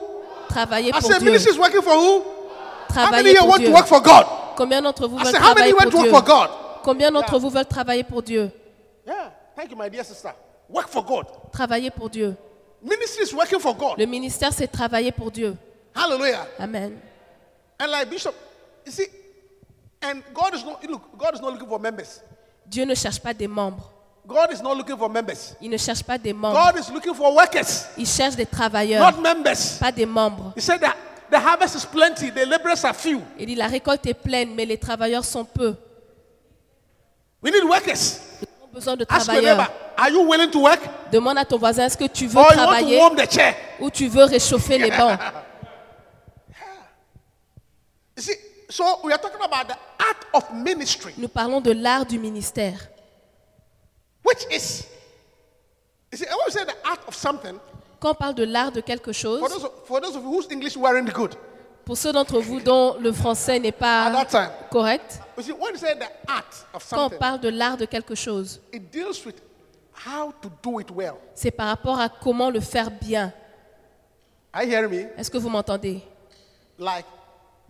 Travailler 0.49 0.91
I 0.95 1.00
pour 1.00 1.11
said 1.11 1.19
Dieu. 1.21 1.31
ministry 1.31 1.53
is 1.53 1.59
working 1.59 1.83
for 1.83 1.95
who? 1.95 2.23
How 2.95 3.11
many 3.11 3.33
Travailler 3.33 3.33
here 3.33 3.41
pour 3.41 3.49
want 3.49 3.59
Dieu. 3.59 3.69
to 3.69 3.75
work 3.75 3.87
for 3.87 4.00
God? 4.00 4.26
Combien 4.57 4.83
d'entre 4.83 5.09
vous 5.09 5.17
I 5.17 5.23
veulent 5.25 5.33
said, 5.33 5.41
how 5.41 5.55
many 5.55 5.73
travailler 5.73 5.75
want 5.75 5.91
pour 5.91 5.91
to 5.91 5.97
work 5.97 6.05
Dieu? 6.05 6.12
for 6.12 6.23
God? 6.23 6.50
Combien 6.85 7.11
d'entre 7.11 7.38
vous 7.38 7.50
veulent 7.50 7.64
travailler 7.67 8.05
pour 8.05 8.23
Dieu? 8.23 8.50
Yeah. 9.07 9.31
Thank 9.57 9.71
you, 9.71 9.76
my 9.76 9.88
dear 9.88 10.05
sister. 10.05 10.33
Work 10.69 10.88
for 10.88 11.03
God. 11.03 11.26
Travailler 11.53 11.91
pour 11.91 12.09
Dieu. 12.11 12.37
Ministry 12.85 13.23
is 13.25 13.33
working 13.33 13.59
for 13.61 13.75
God. 13.75 13.99
Le 13.99 14.05
ministère, 14.07 14.53
c'est 14.53 14.69
travailler 14.69 15.11
pour 15.11 15.31
Dieu. 15.31 15.57
Hallelujah. 15.95 16.47
Amen. 16.59 17.00
And 17.81 17.87
like 17.91 18.11
Bishop, 18.11 18.35
you 18.85 18.93
see, 18.93 19.07
and 20.03 20.23
God 20.35 20.55
is 20.55 20.62
not 20.64 20.85
look, 20.88 21.03
God 21.17 21.35
is 21.35 21.41
not 21.41 21.53
looking 21.53 21.69
for 21.69 21.79
members. 21.81 22.21
Dieu 22.67 22.85
ne 22.85 22.95
cherche 22.95 23.19
pas 23.21 23.33
des 23.33 23.49
membres. 23.49 23.91
God 24.26 24.53
is 24.53 24.62
not 24.62 24.76
looking 24.76 24.97
for 24.97 25.09
members. 25.09 25.55
Il 25.61 25.71
ne 25.71 25.76
cherche 25.79 26.03
pas 26.03 26.19
des 26.19 26.33
membres. 26.33 26.59
God 26.59 26.79
is 26.79 26.91
looking 26.93 27.14
for 27.14 27.35
workers, 27.35 27.87
Il 27.97 28.07
cherche 28.07 28.37
des 28.37 28.47
travailleurs, 28.47 29.00
not 29.12 29.21
members. 29.21 29.79
pas 29.81 29.91
des 29.93 30.07
membres. 30.07 30.53
He 30.57 30.61
said 30.61 30.81
that 30.81 30.97
the 31.31 31.38
harvest 31.38 31.75
is 31.76 31.85
plenty, 31.87 32.31
the 32.31 32.45
laborers 32.47 32.85
are 32.85 32.95
few. 32.95 33.23
Il 33.38 33.47
dit 33.47 33.55
la 33.55 33.67
récolte 33.67 34.07
est 34.07 34.14
pleine, 34.14 34.55
mais 34.55 34.64
les 34.67 34.79
travailleurs 34.79 35.25
sont 35.25 35.45
peu. 35.45 35.75
We 37.43 37.53
need 37.53 37.64
workers. 37.64 38.21
Nous 38.41 38.49
avons 38.62 38.73
besoin 38.73 38.97
de 38.97 39.07
Ask 39.09 39.26
your 39.33 39.43
neighbor, 39.43 39.64
travailleurs. 39.67 39.95
are 39.99 40.11
you 40.11 40.23
willing 40.29 40.50
to 40.50 40.61
work? 40.62 40.81
Demande 41.14 41.38
à 41.38 41.44
ton 41.44 41.59
voisin, 41.59 41.87
est-ce 41.87 41.97
que 41.97 42.09
tu 42.09 42.26
veux 42.26 42.38
Or 42.38 42.42
you 42.42 42.49
want 42.49 42.54
to 42.56 42.56
travailler 42.56 42.97
warm 42.99 43.14
the 43.14 43.30
chair? 43.30 43.54
ou 43.78 43.88
tu 43.88 44.09
veux 44.09 44.25
réchauffer 44.25 44.78
les 44.78 44.90
bancs? 44.90 45.16
You 48.16 48.23
see, 48.23 48.37
so 48.68 48.85
we 49.04 49.12
are 49.12 49.21
talking 49.21 49.40
about 49.40 49.68
the 49.68 49.76
art 49.99 50.26
of 50.33 50.52
ministry, 50.52 51.14
Nous 51.16 51.28
parlons 51.28 51.61
de 51.61 51.71
l'art 51.71 52.04
du 52.04 52.18
ministère. 52.18 52.88
which 54.25 54.44
is, 54.50 54.87
you 56.11 56.18
see, 56.18 56.26
I 56.26 56.35
want 56.35 56.47
to 56.47 56.52
say 56.52 56.64
the 56.64 56.76
art 56.85 57.00
of 57.06 57.14
something. 57.14 57.61
Quand 58.00 58.11
on 58.11 58.14
parle 58.14 58.35
de 58.35 58.44
l'art 58.44 58.73
de 58.73 58.80
quelque 58.80 59.12
chose, 59.12 59.38
For 59.38 59.49
those, 59.49 59.64
of, 59.64 59.71
for 59.87 60.00
those 60.00 60.16
of 60.16 60.23
you 60.25 60.30
whose 60.30 60.49
English 60.50 60.76
weren't 60.76 61.12
good, 61.12 61.37
pour 61.85 61.97
ceux 61.97 62.12
d'entre 62.12 62.40
vous 62.40 62.59
dont 62.59 62.97
le 62.99 63.12
français 63.12 63.61
n'est 63.61 63.68
at 63.68 64.11
that 64.11 64.11
pas 64.12 64.25
time, 64.25 64.50
correct, 64.73 65.21
you 65.37 65.44
see, 65.44 65.52
when 65.52 65.75
you 65.75 65.78
say 65.78 65.94
the 65.94 66.11
art 66.28 66.66
of 66.75 66.85
quand 66.90 66.97
on 66.97 67.02
something, 67.02 67.18
parle 67.21 67.38
de 67.40 67.50
l'art 67.50 67.76
de 67.76 67.85
quelque 67.87 68.16
chose, 68.16 68.61
it 68.73 68.90
deals 68.90 69.25
with 69.25 69.37
how 70.06 70.32
to 70.40 70.50
do 70.62 70.80
it 70.80 70.90
well. 70.90 71.14
c'est 71.34 71.50
par 71.50 71.68
rapport 71.68 71.98
à 71.98 72.08
comment 72.08 72.50
le 72.50 72.60
faire 72.60 72.90
bien. 72.90 73.32
Me? 74.54 75.18
Est-ce 75.18 75.30
que 75.30 75.38
vous 75.38 75.48
m'entendez? 75.48 76.00
Like 76.78 77.06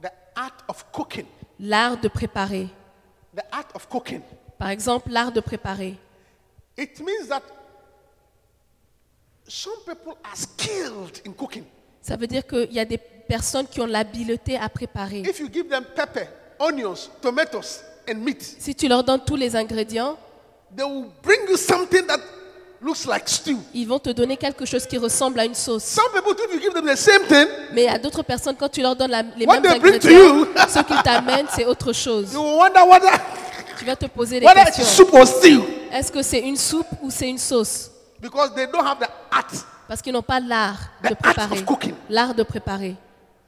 the 0.03 0.11
art 0.37 0.65
of 0.69 0.85
cooking. 0.93 1.27
L'art 1.59 1.97
de 1.97 2.09
préparer. 2.09 2.69
The 3.35 3.43
art 3.51 3.69
of 3.75 3.89
cooking. 3.89 4.21
Par 4.59 4.69
exemple, 4.69 5.11
l'art 5.11 5.33
de 5.33 5.41
préparer. 5.41 5.97
It 6.77 7.01
means 7.01 7.29
that 7.29 7.43
some 9.47 9.77
people 9.87 10.17
are 10.25 10.37
skilled 10.37 11.23
in 11.27 11.33
cooking. 11.33 11.65
Ça 12.03 12.17
veut 12.17 12.27
dire 12.27 12.47
qu'il 12.47 12.73
y 12.73 12.79
a 12.81 12.85
des 12.85 12.99
personnes 12.99 13.67
qui 13.67 13.81
ont 13.81 13.87
l'habileté 13.87 14.57
à 14.59 14.69
préparer. 14.69 15.21
If 15.21 15.41
you 15.41 15.49
give 15.51 15.69
them 15.69 15.85
pepper, 15.97 16.29
onions, 16.59 17.09
tomatoes, 17.23 17.83
and 18.09 18.17
meat, 18.17 18.43
Si 18.43 18.75
tu 18.75 18.89
leur 18.89 19.03
donnes 19.03 19.25
tous 19.25 19.37
les 19.37 19.57
ingrédients, 19.57 20.19
they 20.77 20.85
will 20.85 21.07
bring 21.23 21.41
you 21.49 21.57
something 21.57 22.07
that 22.07 22.19
looks 22.81 23.07
like 23.07 23.29
stew. 23.29 23.59
ils 23.73 23.87
vont 23.87 23.99
te 23.99 24.11
donner 24.11 24.37
quelque 24.37 24.65
chose 24.67 24.87
qui 24.87 24.99
ressemble 24.99 25.41
à 25.41 25.45
une 25.45 25.55
sauce. 25.55 25.85
Some 25.85 26.05
people, 26.13 26.33
if 26.39 26.53
you 26.55 26.61
give 26.61 26.75
them 26.75 26.87
the 26.87 26.97
same 26.97 27.23
thing, 27.27 27.47
Mais 27.73 27.89
à 27.89 27.99
d'autres 27.99 28.23
personnes, 28.23 28.57
quand 28.59 28.69
tu 28.69 28.83
leur 28.83 28.95
donnes 28.97 29.11
la- 29.11 29.23
les 29.37 29.47
What 29.47 29.61
mêmes 29.61 29.73
they 29.73 29.81
bring 29.81 29.99
to 29.99 30.09
ingrédients, 30.09 30.35
you. 30.39 30.47
ce 30.69 30.79
qu'ils 30.81 31.03
t'amènent, 31.03 31.47
c'est 31.55 31.65
autre 31.65 31.93
chose. 31.93 32.33
you 32.33 32.41
will 32.43 32.59
wonder 32.59 32.81
whether, 32.83 33.11
Tu 33.79 33.85
vas 33.85 33.97
te 33.97 34.07
poser 34.07 34.41
des 34.41 34.47
whether 34.47 34.63
it's 34.63 34.77
questions. 34.77 35.07
soup 35.07 35.15
or 35.15 35.27
stew. 35.27 35.63
Est-ce 35.93 36.11
que 36.13 36.23
c'est 36.23 36.41
une 36.41 36.57
soupe 36.57 36.87
ou 37.03 37.11
c'est 37.11 37.29
une 37.29 37.39
sauce? 37.39 37.91
Because 38.21 38.55
they 38.55 38.67
don't 38.67 38.85
have 38.87 38.99
the 38.99 39.09
art 39.31 39.47
Parce 39.89 40.01
qu'ils 40.03 40.13
n'ont 40.13 40.23
pas 40.23 40.41
l'art 40.41 40.79
The 41.03 41.09
de 41.11 41.13
art 41.13 41.17
préparer. 41.35 41.53
of 41.59 41.65
cooking. 41.65 41.95
L'art 42.09 42.35
de 42.35 42.43
préparer. 42.43 42.97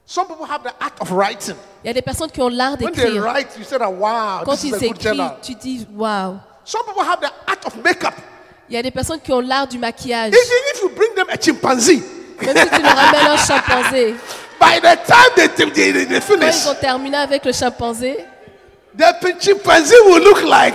Some 0.04 0.26
people 0.28 0.47
have 0.49 0.62
the 0.62 0.73
art 0.80 0.92
of 1.00 1.11
writing. 1.11 1.56
Il 1.83 1.88
y 1.88 1.90
a 1.90 1.92
des 1.92 2.02
personnes 2.02 2.30
qui 2.30 2.40
ont 2.40 2.49
l'art 2.49 2.76
When 2.80 2.92
they 2.92 3.04
d'écrire. 3.04 3.23
write, 3.23 3.49
you 3.59 3.64
say 3.64 3.78
that, 3.78 3.90
wow, 3.90 4.45
Quand 4.45 4.52
this 4.52 4.64
is 4.64 4.68
ils 4.68 4.75
a 4.75 4.78
good 4.78 4.87
écrivent, 4.97 5.14
journal. 5.14 5.37
tu 5.42 5.54
dis 5.54 5.87
waouh. 5.97 6.37
Some 6.67 6.85
people 6.85 7.05
have 7.05 7.21
the 7.21 7.31
art 7.47 7.65
of 7.65 7.77
makeup. 7.83 8.15
Il 8.69 8.75
y 8.75 8.77
a 8.79 8.83
des 8.83 8.91
personnes 8.91 9.21
qui 9.21 9.33
ont 9.33 9.41
l'art 9.41 9.69
du 9.69 9.79
maquillage. 9.79 10.33
Even 10.33 10.59
if 10.75 10.83
you 10.83 10.89
bring 10.91 11.15
them 11.15 11.27
a 11.31 11.37
chimpanzee, 11.37 12.03
Même 12.43 12.57
si 12.57 12.69
tu 12.69 12.83
leur 12.83 12.97
ramènes 12.97 13.27
un 13.29 13.37
chimpanzé, 13.37 14.15
by 14.61 14.81
the 14.81 14.99
time 15.07 15.31
they, 15.37 15.49
they, 15.49 15.93
they, 15.93 16.05
they 16.07 16.21
quand 16.21 16.21
finish, 16.41 16.65
ils 16.65 16.69
ont 16.69 16.75
terminé 16.75 17.17
avec 17.17 17.45
le 17.45 17.53
chimpanzé, 17.53 18.19
the 18.99 19.05
chimpanzee 19.41 19.95
will 20.07 20.25
look 20.25 20.43
like. 20.43 20.75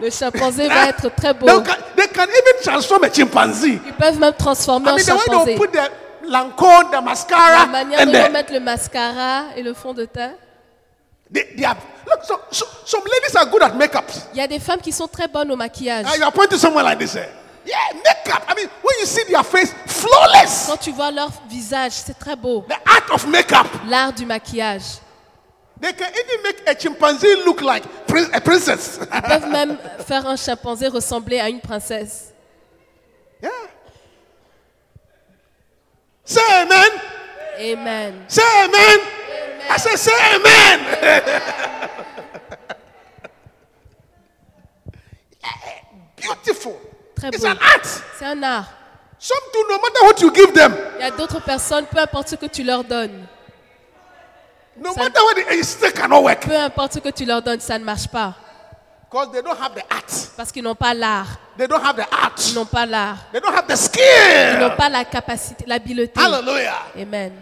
le 0.00 0.08
chimpanzé 0.10 0.68
va 0.68 0.88
être 0.88 1.14
très 1.14 1.34
beau. 1.34 1.46
They 1.46 1.62
can, 1.62 1.76
they 1.96 2.08
can 2.08 2.22
even 2.24 2.62
transform 2.62 3.04
a 3.04 3.10
chimpanzee. 3.10 3.78
Ils 3.86 3.92
peuvent 3.92 4.18
même 4.18 4.32
transformer 4.32 4.88
I 4.88 4.92
en 4.92 4.96
mean, 4.96 5.04
the 5.04 5.10
way 5.10 5.18
chimpanzé. 5.18 5.44
they'll 5.44 5.58
put 5.58 5.72
the 5.72 5.90
Lancome, 6.28 6.88
the 6.90 6.94
La 6.94 7.00
mascara, 7.02 7.66
manière 7.66 8.00
and 8.00 8.06
de 8.06 8.12
the, 8.12 8.32
mettre 8.32 8.52
le 8.54 8.60
mascara 8.60 9.44
et 9.54 9.62
le 9.62 9.74
fond 9.74 9.92
de 9.92 10.06
teint. 10.06 10.32
They, 11.30 11.42
they 11.56 11.62
have. 11.64 11.78
Look, 12.06 12.24
so, 12.24 12.40
so, 12.50 12.66
some 12.84 13.02
ladies 13.02 13.34
are 13.36 13.46
good 13.46 13.62
at 13.62 13.76
makeup. 13.76 14.04
Il 14.32 14.38
y 14.38 14.40
a 14.40 14.46
des 14.46 14.58
femmes 14.60 14.80
qui 14.80 14.92
sont 14.92 15.08
très 15.08 15.26
bonnes 15.28 15.50
au 15.50 15.56
maquillage. 15.56 16.06
And 16.06 16.16
you 16.18 16.24
are 16.24 16.32
pointing 16.32 16.58
somewhere 16.58 16.84
like 16.84 16.98
this. 16.98 17.16
Eh? 17.16 17.26
Yeah, 17.66 17.76
makeup. 18.04 18.44
I 18.48 18.54
mean, 18.54 18.68
when 18.82 18.94
you 19.00 19.06
see 19.06 19.24
their 19.24 19.42
face, 19.42 19.74
flawless. 19.86 20.66
Quand 20.68 20.76
tu 20.80 20.92
vois 20.92 21.10
leur 21.10 21.30
visage, 21.48 21.92
c'est 21.92 22.16
très 22.16 22.36
beau. 22.36 22.64
The 22.68 22.78
art 22.88 23.10
of 23.12 23.26
makeup. 23.26 23.66
L'art 23.88 24.12
du 24.12 24.24
maquillage. 24.24 25.00
They 25.80 25.92
can 25.92 26.08
even 26.08 26.42
make 26.42 26.62
a 26.66 26.74
chimpanzee 26.74 27.34
look 27.44 27.60
like 27.60 27.82
prin- 28.06 28.30
a 28.32 28.40
princess. 28.40 28.98
Ils 29.12 29.20
peuvent 29.22 29.50
même 29.50 29.76
faire 30.06 30.26
un 30.26 30.36
chimpanzé 30.36 30.88
ressembler 30.88 31.38
à 31.40 31.48
une 31.50 31.60
princesse. 31.60 32.32
yeah. 33.42 33.50
Say 36.24 36.40
amen. 36.62 36.90
Amen. 37.60 38.24
Say 38.28 38.42
amen. 38.64 38.98
I 39.68 39.76
said, 39.78 39.96
say 39.96 40.12
amen. 40.36 40.78
Beautiful. 46.16 46.76
Très 47.14 47.28
It's 47.28 47.42
beau. 47.42 47.48
an 47.50 47.58
art. 47.60 47.86
C'est 48.18 48.24
un 48.26 48.42
art. 48.42 48.66
Some 49.18 49.38
do, 49.52 49.58
no 49.68 49.78
matter 49.78 50.02
what 50.04 50.20
you 50.20 50.30
give 50.34 50.52
them, 50.52 50.74
Il 50.98 51.00
y 51.00 51.04
a 51.04 51.10
d'autres 51.10 51.40
personnes, 51.42 51.86
peu 51.86 51.98
importe 51.98 52.28
ce 52.28 52.36
que 52.36 52.46
tu 52.46 52.62
leur 52.62 52.84
donnes, 52.84 53.26
no 54.76 54.92
Ça- 54.92 55.02
matter 55.04 55.20
what, 55.20 55.54
it, 55.54 55.64
still 55.64 55.92
cannot 55.92 56.22
work. 56.22 56.46
peu 56.46 56.54
importe 56.56 56.94
ce 56.94 56.98
que 56.98 57.08
tu 57.08 57.24
leur 57.24 57.40
donnes, 57.42 57.60
ça 57.60 57.78
ne 57.78 57.84
marche 57.84 58.08
pas. 58.08 58.34
Because 59.10 59.32
they 59.32 59.40
don't 59.42 59.56
have 59.58 59.72
the 59.74 59.84
art. 59.90 60.04
Parce 60.36 60.52
qu'ils 60.52 60.62
n'ont 60.64 60.74
pas 60.74 60.92
l'art. 60.92 61.38
They 61.56 61.66
don't 61.66 61.82
have 61.82 61.96
the 61.96 62.06
art. 62.12 62.34
Ils 62.48 62.54
n'ont 62.54 62.66
pas 62.66 62.84
l'art. 62.84 63.18
They 63.32 63.40
don't 63.40 63.54
have 63.54 63.66
the 63.66 63.70
Ils 63.70 63.76
skill. 63.78 64.58
n'ont 64.60 64.76
pas 64.76 64.88
la 64.90 65.04
capacité, 65.04 65.64
l'habileté. 65.66 66.20
Hallelujah. 66.20 66.82
Amen. 67.00 67.32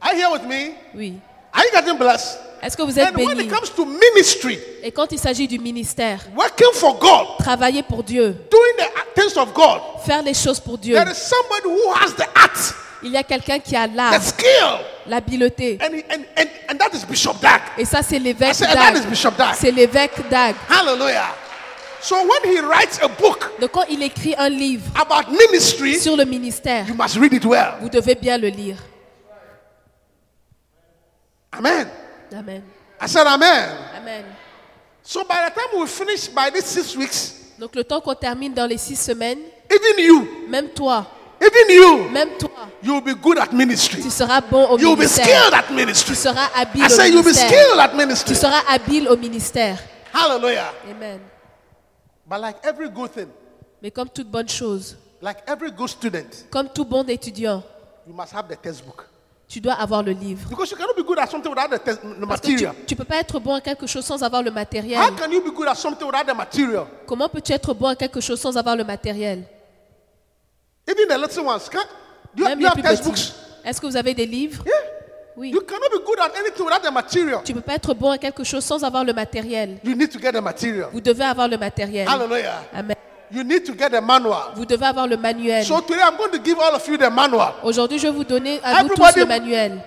Are 0.00 0.14
you 0.14 0.18
here 0.20 0.30
with 0.32 0.44
me? 0.46 0.74
Oui. 0.94 1.20
Are 1.52 1.64
you 1.64 1.70
getting 1.72 1.98
blessed? 1.98 2.38
Est-ce 2.62 2.76
que 2.76 2.82
vous 2.82 2.98
êtes 2.98 3.08
And 3.08 3.16
when 3.16 3.36
bénis 3.36 3.44
it 3.44 3.50
comes 3.50 3.70
to 3.74 3.86
ministry, 3.86 4.58
Et 4.82 4.92
quand 4.92 5.10
il 5.12 5.18
s'agit 5.18 5.48
du 5.48 5.58
ministère, 5.58 6.20
working 6.36 6.72
for 6.74 6.98
God, 6.98 7.38
travailler 7.38 7.82
pour 7.82 8.02
Dieu, 8.02 8.36
doing 8.50 8.76
the 8.76 9.14
things 9.20 9.36
of 9.38 9.52
God, 9.54 9.80
faire 10.04 10.22
les 10.22 10.34
choses 10.34 10.60
pour 10.60 10.76
Dieu, 10.76 10.94
there 10.94 11.10
is 11.10 11.14
somebody 11.16 11.64
who 11.66 11.92
has 11.94 12.12
the 12.14 12.28
art, 12.34 12.74
il 13.02 13.12
y 13.12 13.16
a 13.16 13.22
quelqu'un 13.22 13.58
qui 13.60 13.74
a 13.74 13.88
the 13.88 13.94
l'art, 13.96 14.22
skill, 14.22 14.78
l'habileté. 15.06 15.78
and, 15.80 15.94
and, 16.10 16.24
and, 16.36 16.48
and 16.68 16.78
that 16.78 16.90
is 16.94 17.06
Bishop 17.08 17.40
Dag. 17.40 17.62
Et 17.78 17.86
ça, 17.86 18.02
c'est 18.02 18.18
l'évêque 18.18 18.58
Dag. 18.58 19.54
C'est 19.58 19.70
l'évêque 19.70 20.28
Dag. 20.28 20.54
Hallelujah. 20.68 21.34
So 22.02 22.16
when 22.16 22.44
he 22.44 22.60
writes 22.60 22.98
a 23.02 23.08
book 23.08 23.44
Donc 23.60 23.72
quand 23.72 23.84
il 23.90 24.02
écrit 24.02 24.34
un 24.38 24.48
livre 24.48 24.84
about 24.94 25.30
ministry, 25.30 25.98
sur 25.98 26.16
le 26.16 26.24
ministère, 26.24 26.86
you 26.88 26.94
must 26.94 27.16
read 27.16 27.32
it 27.32 27.44
well. 27.44 27.74
vous 27.80 27.88
devez 27.88 28.14
bien 28.14 28.36
le 28.38 28.48
lire. 28.48 28.76
Amen. 31.52 31.88
Amen. 32.32 32.62
I 33.00 33.06
said, 33.06 33.26
Amen. 33.26 33.76
Amen. 33.96 34.24
So 35.02 35.24
by 35.24 35.48
the 35.48 35.54
time 35.60 35.80
we 35.80 35.86
finish 35.86 36.28
by 36.28 36.50
these 36.50 36.64
six 36.66 36.96
weeks, 36.96 37.36
Donc 37.58 37.74
le 37.74 37.84
temps 37.84 38.00
qu'on 38.00 38.14
termine 38.14 38.54
dans 38.54 38.66
les 38.66 38.78
six 38.78 38.96
semaines, 38.96 39.38
even 39.70 39.98
you, 40.04 40.46
même 40.48 40.68
toi, 40.70 41.06
even 41.40 41.68
you, 41.76 42.08
même 42.10 42.30
toi, 42.38 42.50
you 42.82 42.92
will 42.94 43.02
be 43.02 43.14
good 43.20 43.38
at 43.38 43.52
ministry. 43.52 44.00
tu 44.02 44.10
seras 44.10 44.40
bon 44.40 44.66
au 44.70 44.78
You'll 44.78 44.94
be 44.96 45.00
ministère. 45.00 45.24
skilled 45.26 45.54
at 45.54 45.62
Tu 45.66 45.74
ministry. 45.74 46.14
seras 46.16 46.48
habile 46.54 46.82
I 46.82 46.86
au 46.86 46.88
say 46.88 47.08
you'll 47.10 47.22
be 47.22 47.26
ministère. 47.26 47.48
skilled 47.48 47.78
at 47.80 47.94
ministry. 47.94 48.34
Tu 48.34 48.40
seras 48.40 48.62
habile 48.68 49.08
au 49.08 49.16
ministère. 49.16 49.78
Hallelujah. 50.12 50.72
Amen. 50.90 51.20
But 52.26 52.40
like 52.40 52.56
every 52.64 52.88
good 52.88 53.10
thing, 53.12 53.28
Mais 53.82 53.90
comme 53.90 54.08
toute 54.08 54.28
bonne 54.30 54.48
chose, 54.48 54.96
like 55.20 55.38
every 55.46 55.70
good 55.70 55.88
student, 55.88 56.46
comme 56.50 56.68
tout 56.68 56.84
bon 56.84 57.04
étudiant, 57.08 57.62
you 58.06 58.14
must 58.14 58.32
have 58.32 58.48
the 58.48 58.56
textbook. 58.56 59.06
Tu 59.50 59.60
dois 59.60 59.72
avoir 59.74 60.00
le 60.04 60.12
livre. 60.12 60.48
Because 60.48 60.70
you 60.70 60.76
cannot 60.76 60.94
be 60.96 61.02
good 61.04 61.18
at 61.18 61.26
something 61.26 61.50
without 61.50 61.68
the, 61.68 61.82
test, 61.82 62.00
the 62.02 62.24
Parce 62.26 62.40
que 62.40 62.46
tu 62.46 62.52
material. 62.52 62.74
ne 62.88 62.94
peux 62.94 63.04
pas 63.04 63.16
être 63.16 63.40
bon 63.40 63.54
à 63.54 63.60
quelque 63.60 63.84
chose 63.84 64.04
sans 64.04 64.22
avoir 64.22 64.44
le 64.44 64.52
matériel. 64.52 64.96
How 65.00 65.10
can 65.10 65.28
you 65.32 65.40
be 65.42 65.52
good 65.52 65.66
at 65.66 65.74
something 65.74 66.06
without 66.06 66.24
the 66.24 66.36
material? 66.36 66.86
Comment 67.04 67.28
peux-tu 67.28 67.50
être 67.52 67.74
bon 67.74 67.88
à 67.88 67.96
quelque 67.96 68.20
chose 68.20 68.40
sans 68.40 68.56
avoir 68.56 68.76
le 68.76 68.84
matériel? 68.84 69.42
Even 70.86 71.08
the 71.08 71.18
little 71.20 71.44
ones. 71.44 71.68
Can, 71.68 71.80
do 72.32 72.44
you, 72.44 72.48
Même 72.48 72.60
you 72.60 72.62
les 72.62 72.66
have 72.66 72.74
plus 72.74 72.82
textbooks? 72.84 73.14
petits. 73.14 73.32
Est-ce 73.64 73.80
que 73.80 73.86
vous 73.86 73.96
avez 73.96 74.14
des 74.14 74.26
livres? 74.26 74.62
Yeah. 74.64 74.72
Oui. 75.36 75.50
You 75.50 75.62
cannot 75.62 75.90
be 75.98 76.04
good 76.06 76.18
at 76.20 76.30
anything 76.38 76.64
without 76.64 76.82
the 76.88 76.92
material. 76.92 77.40
Tu 77.44 77.52
ne 77.52 77.58
peux 77.58 77.64
pas 77.64 77.74
être 77.74 77.92
bon 77.92 78.10
à 78.10 78.18
quelque 78.18 78.44
chose 78.44 78.64
sans 78.64 78.84
avoir 78.84 79.02
le 79.04 79.12
matériel. 79.12 79.78
You 79.82 79.96
need 79.96 80.10
to 80.12 80.20
get 80.20 80.30
the 80.30 80.40
material. 80.40 80.90
Vous 80.92 81.00
devez 81.00 81.24
avoir 81.24 81.48
le 81.48 81.58
matériel. 81.58 82.06
Hallelujah. 82.08 82.62
Amen. 82.72 82.94
You 83.32 83.44
need 83.44 83.64
to 83.66 83.74
get 83.74 83.90
the 83.92 84.00
manual. 84.00 84.52
Vous 84.56 84.64
devez 84.66 84.86
avoir 84.86 85.06
le 85.06 85.16
manuel. 85.16 85.64
So 85.64 85.80
today 85.80 86.02
I'm 86.02 86.16
going 86.16 86.32
to 86.32 86.38
give 86.38 86.58
all 86.58 86.74
of 86.74 86.86
you 86.88 86.96
the 86.96 87.10
manual. 87.10 87.52
Aujourd'hui, 87.62 87.98
je 87.98 88.08
vais 88.08 88.12
vous 88.12 88.24
donner 88.24 88.60
à 88.62 88.82
vous 88.82 88.88
tous 88.88 89.16
le 89.16 89.24
manuel. 89.24 89.80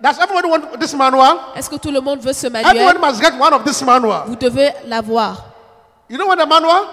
Does 0.00 0.18
everybody 0.18 0.48
want 0.48 0.78
this 0.80 0.94
manual? 0.94 1.38
Est-ce 1.56 1.68
que 1.70 1.76
tout 1.76 1.90
le 1.90 2.00
monde 2.00 2.20
veut 2.20 2.32
ce 2.32 2.46
Everybody 2.46 2.78
manuel 2.78 2.98
must 2.98 3.20
get 3.22 3.32
one 3.38 3.52
of 3.54 3.64
this 3.64 3.82
manual. 3.82 4.24
Vous 4.26 4.36
devez 4.36 4.70
l'avoir. 4.86 5.44
You 6.08 6.18
don't 6.18 6.28
want 6.28 6.36
the 6.36 6.48
manual? 6.48 6.84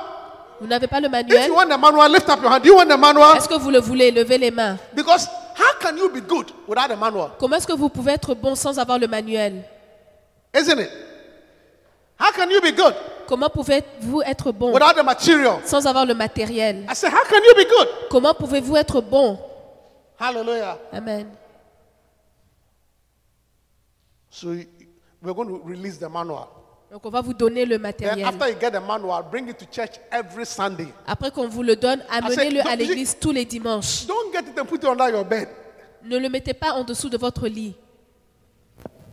Vous 0.59 0.67
n'avez 0.67 0.87
pas 0.87 0.99
le 0.99 1.07
If 1.07 1.11
manuel? 1.11 1.47
you 1.47 1.55
want 1.55 1.69
the 1.69 1.77
manual, 1.77 2.09
lift 2.09 2.29
up 2.29 2.41
your 2.41 2.51
hand. 2.51 2.63
Do 2.63 2.69
you 2.69 2.75
want 2.75 2.87
the 2.89 2.97
manual? 2.97 3.35
Est-ce 3.37 3.47
que 3.49 3.55
vous 3.57 3.69
le 3.69 3.79
voulez? 3.79 4.11
Levez 4.11 4.37
les 4.37 4.51
mains. 4.51 4.77
Because 4.95 5.27
how 5.55 5.73
can 5.79 5.97
you 5.97 6.09
be 6.09 6.21
good 6.21 6.51
without 6.67 6.87
the 6.89 6.97
manual? 6.97 7.31
Comment 7.37 7.57
est-ce 7.57 7.67
que 7.67 7.73
vous 7.73 7.89
pouvez 7.89 8.13
être 8.13 8.33
bon 8.33 8.55
sans 8.55 8.77
avoir 8.79 8.97
le 8.97 9.07
manuel? 9.07 9.63
Isn't 10.53 10.79
it? 10.79 10.89
How 12.19 12.31
can 12.31 12.49
you 12.49 12.59
be 12.61 12.71
good 12.75 12.95
Comment 13.27 13.49
pouvez-vous 13.49 14.21
être 14.21 14.51
bon 14.51 14.73
without 14.73 14.93
the 14.95 15.03
material? 15.03 15.57
sans 15.65 15.85
avoir 15.85 16.05
le 16.05 16.13
matériel? 16.13 16.85
I 16.89 16.95
said, 16.95 17.11
how 17.11 17.23
can 17.29 17.41
you 17.43 17.53
be 17.55 17.67
good? 17.67 17.87
Comment 18.09 18.33
pouvez-vous 18.33 18.75
être 18.75 19.01
bon? 19.01 19.37
Hallelujah. 20.19 20.77
Amen. 20.93 21.27
So 24.29 24.55
we're 25.21 25.33
going 25.33 25.47
to 25.47 25.61
release 25.65 25.97
the 25.97 26.09
manual. 26.09 26.47
Donc 26.91 27.05
on 27.05 27.09
va 27.09 27.21
vous 27.21 27.33
donner 27.33 27.65
le 27.65 27.77
matériel. 27.77 28.25
after 28.25 28.47
you 28.49 28.55
get 28.59 28.71
the 28.71 28.79
manual, 28.79 29.21
bring 29.29 29.49
it 29.49 29.57
to 29.57 29.65
church 29.65 29.99
every 30.11 30.45
Sunday. 30.45 30.87
Après 31.05 31.31
qu'on 31.31 31.47
vous 31.49 31.63
le 31.63 31.75
donne, 31.75 32.01
amenez-le 32.09 32.61
à 32.65 32.75
l'église 32.75 33.17
tous 33.19 33.31
les 33.31 33.43
dimanches. 33.43 34.05
Don't 34.07 34.31
get 34.31 34.49
it 34.49 34.57
and 34.57 34.65
put 34.65 34.77
it 34.77 34.85
under 34.85 35.09
your 35.09 35.25
bed. 35.25 35.49
Ne 36.03 36.17
le 36.17 36.29
mettez 36.29 36.53
pas 36.53 36.71
en 36.73 36.83
dessous 36.83 37.09
de 37.09 37.17
votre 37.17 37.47
lit. 37.47 37.75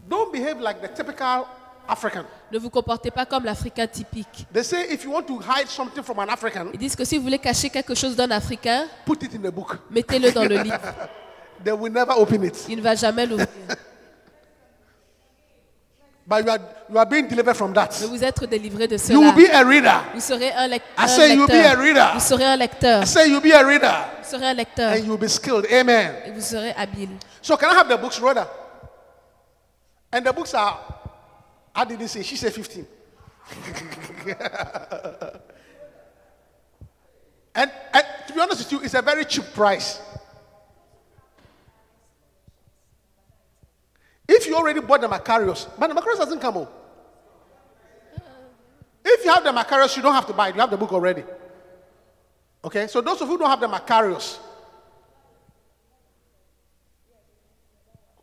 Don't 0.09 0.31
behave 0.31 0.61
like 0.61 0.81
the 0.81 0.89
typical 0.95 1.47
African. 1.89 2.25
Ne 2.53 2.59
vous 2.59 2.71
comportez 2.71 3.11
pas 3.11 3.27
comme 3.27 3.45
l'Africain 3.45 3.87
typique. 3.87 4.47
They 4.53 4.65
say 4.65 4.87
if 4.93 5.05
you 5.05 5.13
want 5.13 5.25
to 5.25 5.39
hide 5.41 5.69
something 5.69 6.03
from 6.03 6.19
an 6.21 6.29
African, 6.29 6.67
Ils 6.73 6.79
disent 6.79 6.97
que 6.97 7.05
si 7.05 7.17
vous 7.19 7.25
voulez 7.25 7.39
cacher 7.39 7.69
quelque 7.71 7.95
chose 7.95 8.17
d'un 8.17 8.31
Africain, 8.31 8.87
put 9.05 9.23
it 9.23 9.35
in 9.35 9.45
a 9.47 9.51
book. 9.51 9.77
mettez-le 9.91 10.33
dans 10.33 10.45
le 10.45 10.57
livre. 10.63 10.79
They 11.65 11.73
will 11.73 11.93
never 11.93 12.13
open 12.17 12.45
it. 12.45 12.65
Il 12.69 12.77
ne 12.79 12.83
va 12.83 12.95
jamais 12.95 13.27
l'ouvrir. 13.27 13.47
But 16.27 16.43
you 16.47 16.51
are, 16.51 16.59
you 16.89 16.99
are 16.99 17.05
being 17.07 17.29
delivered 17.29 17.55
from 17.55 17.75
that. 17.75 17.91
Mais 18.01 18.07
vous 18.07 18.25
êtes 18.25 18.43
délivré 18.49 18.89
de 18.89 18.97
You 19.13 19.21
will 19.21 19.33
cela. 19.35 19.47
be 19.47 19.51
a 19.53 19.63
reader. 19.63 20.01
Vous 20.15 20.21
serez 20.21 20.53
un, 20.53 20.69
lec- 20.69 20.81
I 20.97 21.05
un 21.05 21.07
say 21.09 21.35
you'll 21.35 21.47
be 21.47 21.51
a 21.53 21.75
lecteur. 21.75 21.79
reader. 21.83 22.11
Vous 22.15 22.21
serez 22.21 22.45
un 22.47 22.57
lecteur. 22.57 23.03
I 23.03 23.07
say 23.07 23.29
you'll 23.29 23.43
be 23.43 23.53
a 23.53 23.63
reader 23.63 23.93
Vous 24.23 24.31
serez 24.31 24.47
un 24.47 24.55
lecteur. 24.55 24.93
and 24.93 25.05
you'll 25.05 25.19
be 25.19 25.29
skilled. 25.29 25.67
Amen. 25.71 26.15
Et 26.25 26.31
vous 26.31 26.41
serez 26.41 26.73
habile. 26.79 27.11
So 27.43 27.59
can 27.59 27.69
I 27.71 27.75
have 27.77 27.89
the 27.89 28.01
books, 28.01 28.19
Rhoda? 28.19 28.49
And 30.13 30.23
the 30.25 30.33
books 30.33 30.55
are, 30.55 30.79
how 31.75 31.85
didn't 31.85 32.09
say? 32.09 32.23
She 32.23 32.37
said 32.37 32.53
15. 32.53 32.87
and, 37.55 37.71
and 37.93 38.07
to 38.27 38.33
be 38.33 38.41
honest 38.41 38.61
with 38.61 38.73
you, 38.73 38.81
it's 38.85 38.95
a 38.95 39.03
very 39.03 39.25
cheap 39.25 39.45
price. 39.53 40.01
If 44.27 44.47
you 44.47 44.57
already 44.57 44.81
bought 44.81 45.01
the 45.01 45.09
Macarius, 45.09 45.69
but 45.79 45.89
the 45.89 45.95
Macarius 45.95 46.19
doesn't 46.19 46.41
come 46.41 46.55
home. 46.55 46.69
If 49.05 49.25
you 49.25 49.31
have 49.33 49.45
the 49.45 49.51
Macarius, 49.51 49.97
you 49.97 50.03
don't 50.03 50.15
have 50.15 50.27
to 50.27 50.33
buy 50.33 50.49
it. 50.49 50.55
You 50.55 50.61
have 50.61 50.71
the 50.71 50.79
book 50.79 50.93
already. 50.93 51.25
Okay? 52.65 52.87
So 52.87 53.01
those 53.01 53.21
of 53.21 53.29
you 53.29 53.35
who 53.35 53.39
don't 53.39 53.51
have 53.51 53.61
the 53.61 53.69
Macarius, 53.69 54.39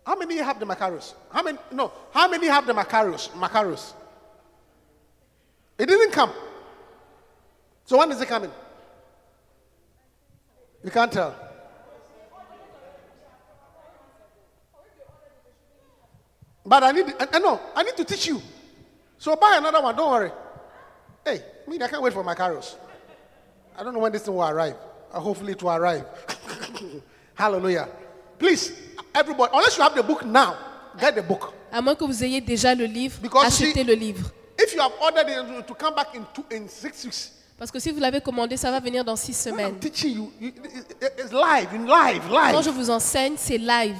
How 0.06 0.16
many 0.16 0.38
have 0.38 0.60
the 0.60 0.66
Macaros? 0.66 1.14
How 1.32 1.44
many? 1.44 1.58
No. 1.72 1.92
How 2.12 2.28
many 2.28 2.48
have 2.48 2.66
the 2.66 2.74
Macaros? 2.74 3.30
Macaros. 3.32 3.94
It 5.78 5.86
didn't 5.88 6.12
come. 6.12 6.32
So 7.86 7.98
when 7.98 8.12
is 8.12 8.22
it 8.22 8.28
coming? 8.28 8.52
You 10.84 10.92
can't 10.92 11.12
tell. 11.12 11.36
But 16.66 16.84
I 16.84 16.92
need, 16.92 17.06
I, 17.20 17.28
I 17.34 17.40
know, 17.40 17.60
I 17.76 17.84
need 17.84 17.98
to 17.98 18.06
teach 18.06 18.28
you. 18.28 18.42
So 19.18 19.36
buy 19.36 19.56
another 19.58 19.82
one, 19.82 19.96
don't 19.96 20.12
worry. 20.12 20.32
Hey, 21.26 21.42
I 21.66 21.70
mean, 21.70 21.82
I 21.82 21.88
can't 21.88 22.02
wait 22.02 22.14
for 22.14 22.24
my. 22.24 22.34
I 22.34 23.84
don't 23.84 23.94
know 23.94 24.00
when 24.00 24.12
this 24.12 24.24
thing 24.24 24.34
will 24.34 24.48
arrive. 24.48 24.76
Uh, 25.12 25.20
hopefully, 25.20 25.54
it 25.54 25.62
will 25.62 25.72
arrive. 25.72 26.06
Hallelujah. 27.36 27.90
Please, 28.40 28.72
everybody, 29.14 29.52
unless 29.54 29.78
you 29.78 29.84
have 29.84 29.96
the 29.96 30.04
book 30.04 30.24
now, 30.26 30.56
get 31.00 31.14
the 31.16 31.22
book. 31.22 31.54
À 31.72 31.82
moins 31.82 31.96
que 31.96 32.04
vous 32.04 32.24
ayez 32.24 32.42
déjà 32.42 32.76
le 32.76 32.86
livre, 32.86 33.18
Because 33.22 33.46
achetez 33.46 33.74
see- 33.74 33.84
le 33.84 33.94
livre. 33.94 34.30
If 34.60 34.74
you 34.76 34.82
have 34.82 34.92
ordered 35.02 35.28
it 35.30 35.66
to 35.68 35.74
come 35.74 35.96
back 35.96 36.10
in, 36.16 36.22
two, 36.34 36.44
in 36.52 36.68
six 36.68 37.04
weeks, 37.04 37.32
Parce 37.58 37.70
que 37.72 37.80
si 37.80 37.92
vous 37.92 38.00
l'avez 38.00 38.22
commandé, 38.22 38.58
ça 38.58 38.72
va 38.72 38.80
venir 38.80 39.04
dans 39.06 39.16
six 39.16 39.34
semaines. 39.34 39.76
You, 40.04 40.32
it- 40.42 40.56
it- 40.58 41.14
it's 41.20 41.32
live, 41.32 41.70
in 41.74 41.86
live, 41.86 42.24
Quand 42.30 42.62
je 42.62 42.70
live. 42.70 42.78
vous 42.78 42.90
enseigne, 42.90 43.36
c'est 43.38 43.58
live. 43.60 43.96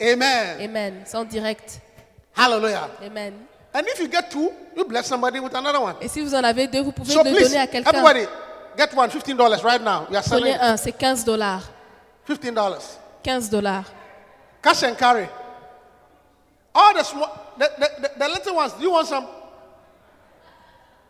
Amen. 0.00 0.58
Amen. 0.62 1.02
C'est 1.06 1.16
en 1.16 1.24
direct. 1.24 1.80
Hallelujah. 2.36 2.90
Amen. 3.04 3.32
And 3.74 3.80
if 3.92 3.98
you 4.00 4.08
get 4.10 4.28
two, 4.30 4.50
you 4.76 4.84
bless 4.84 5.06
somebody 5.06 5.38
with 5.40 5.54
another 5.54 5.80
one. 5.82 5.94
Et 6.00 6.08
si 6.08 6.20
vous 6.20 6.34
en 6.34 6.44
avez 6.44 6.66
deux, 6.66 6.82
vous 6.82 6.92
pouvez 6.92 7.12
So 7.12 7.22
le 7.22 7.30
please, 7.32 7.44
donner 7.44 7.58
à 7.58 7.66
quelqu'un. 7.66 7.90
everybody, 7.90 8.26
get 8.76 8.88
one, 8.94 9.08
$15 9.10 9.62
right 9.62 9.82
now. 9.82 10.06
We 10.10 10.16
are 10.16 10.22
selling 10.24 10.54
Prenez 10.54 10.58
un, 10.60 10.76
c'est 10.76 10.92
15 10.92 11.24
dollars. 11.24 11.62
$15. 12.28 12.98
15 13.22 13.48
dollars. 13.50 13.84
Cash 14.66 14.82
and 14.82 14.98
carry. 14.98 15.28
All 16.74 16.92
the 16.92 17.04
small, 17.04 17.54
the, 17.56 17.70
the, 17.78 17.90
the, 18.02 18.10
the 18.18 18.28
little 18.28 18.56
ones, 18.56 18.72
do 18.72 18.82
you 18.82 18.90
want 18.90 19.06
some? 19.06 19.24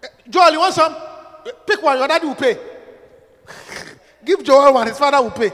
Eh, 0.03 0.07
Joel, 0.29 0.53
you 0.53 0.59
want 0.59 0.75
some? 0.75 0.95
Eh, 1.47 1.51
Pick 1.66 1.83
one, 1.83 1.97
your 1.97 2.07
daddy 2.07 2.27
will 2.27 2.35
pay. 2.35 2.59
Give 4.27 4.45
Joel 4.45 4.75
one, 4.75 4.87
his 4.88 4.99
father 4.99 5.23
will 5.23 5.31
pay. 5.31 5.51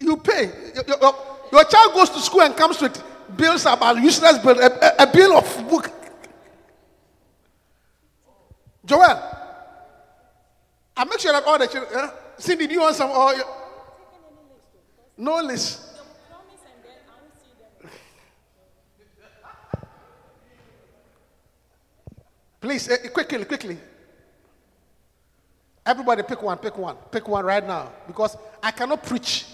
You 0.00 0.16
pay. 0.16 0.50
Your, 0.74 0.84
your- 1.00 1.14
your- 1.52 1.64
child 1.66 1.94
goes 1.94 2.10
to 2.10 2.18
school 2.18 2.40
and 2.42 2.56
comes 2.56 2.80
with 2.82 3.00
bills 3.36 3.66
about 3.66 3.98
useless 4.02 4.38
bill, 4.38 4.58
a, 4.58 4.66
a- 4.66 4.94
a 5.04 5.06
bill 5.12 5.36
of 5.36 5.68
book. 5.70 5.92
Joel, 8.84 9.22
I 10.96 11.04
make 11.04 11.20
sure 11.20 11.30
that 11.32 11.44
all 11.44 11.56
the 11.56 11.68
children. 11.68 12.00
Uh, 12.00 12.10
Cindy, 12.36 12.66
do 12.66 12.74
you 12.74 12.80
want 12.80 12.96
some? 12.96 13.10
Or 13.10 13.32
no 15.18 15.40
list. 15.42 15.84
Please, 22.60 22.88
eh, 22.88 23.08
quickly, 23.08 23.44
quickly. 23.44 23.78
Everybody, 25.86 26.22
pick 26.22 26.42
one, 26.42 26.58
pick 26.58 26.76
one, 26.76 26.96
pick 27.10 27.26
one 27.28 27.44
right 27.44 27.66
now, 27.66 27.90
because 28.06 28.36
I 28.62 28.70
cannot 28.72 29.02
preach 29.02 29.46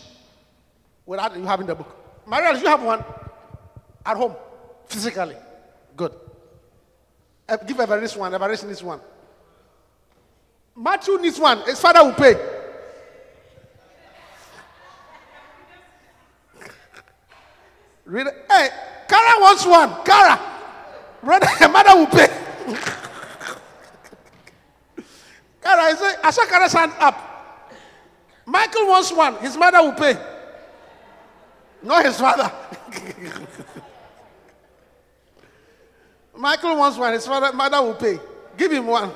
without 1.06 1.36
you 1.36 1.44
having 1.44 1.66
the 1.66 1.74
book. 1.74 1.94
Maria, 2.26 2.58
you 2.58 2.66
have 2.66 2.82
one 2.82 3.04
at 4.04 4.16
home, 4.16 4.34
physically? 4.86 5.36
Good. 5.96 6.12
Eh, 7.48 7.56
Give 7.66 7.78
Everest 7.78 8.16
one. 8.16 8.34
Everest 8.34 8.66
needs 8.66 8.82
one. 8.82 9.00
Matthew 10.74 11.18
needs 11.20 11.38
one. 11.38 11.60
His 11.66 11.80
father 11.80 12.02
will 12.02 12.14
pay. 12.14 12.34
Read 18.04 18.26
it. 18.26 18.44
Hey, 18.50 18.68
Kara 19.08 19.40
wants 19.40 19.64
one. 19.66 19.94
Kara. 20.04 20.40
Brother, 21.22 21.46
her 21.46 21.68
mother 21.68 21.96
will 21.96 22.06
pay. 22.06 22.26
Kara, 25.62 25.82
I, 25.82 25.94
say, 25.94 26.14
I 26.22 26.30
saw 26.30 26.44
Kara's 26.46 26.72
hand 26.72 26.92
up. 26.98 27.34
Michael 28.46 28.86
wants 28.88 29.10
one. 29.10 29.36
His 29.38 29.56
mother 29.56 29.82
will 29.82 29.92
pay. 29.92 30.16
Not 31.82 32.04
his 32.04 32.18
father. 32.18 32.52
Michael 36.36 36.76
wants 36.76 36.98
one. 36.98 37.14
His 37.14 37.26
father, 37.26 37.52
mother 37.52 37.80
will 37.82 37.94
pay. 37.94 38.18
Give 38.56 38.70
him 38.72 38.86
one. 38.86 39.10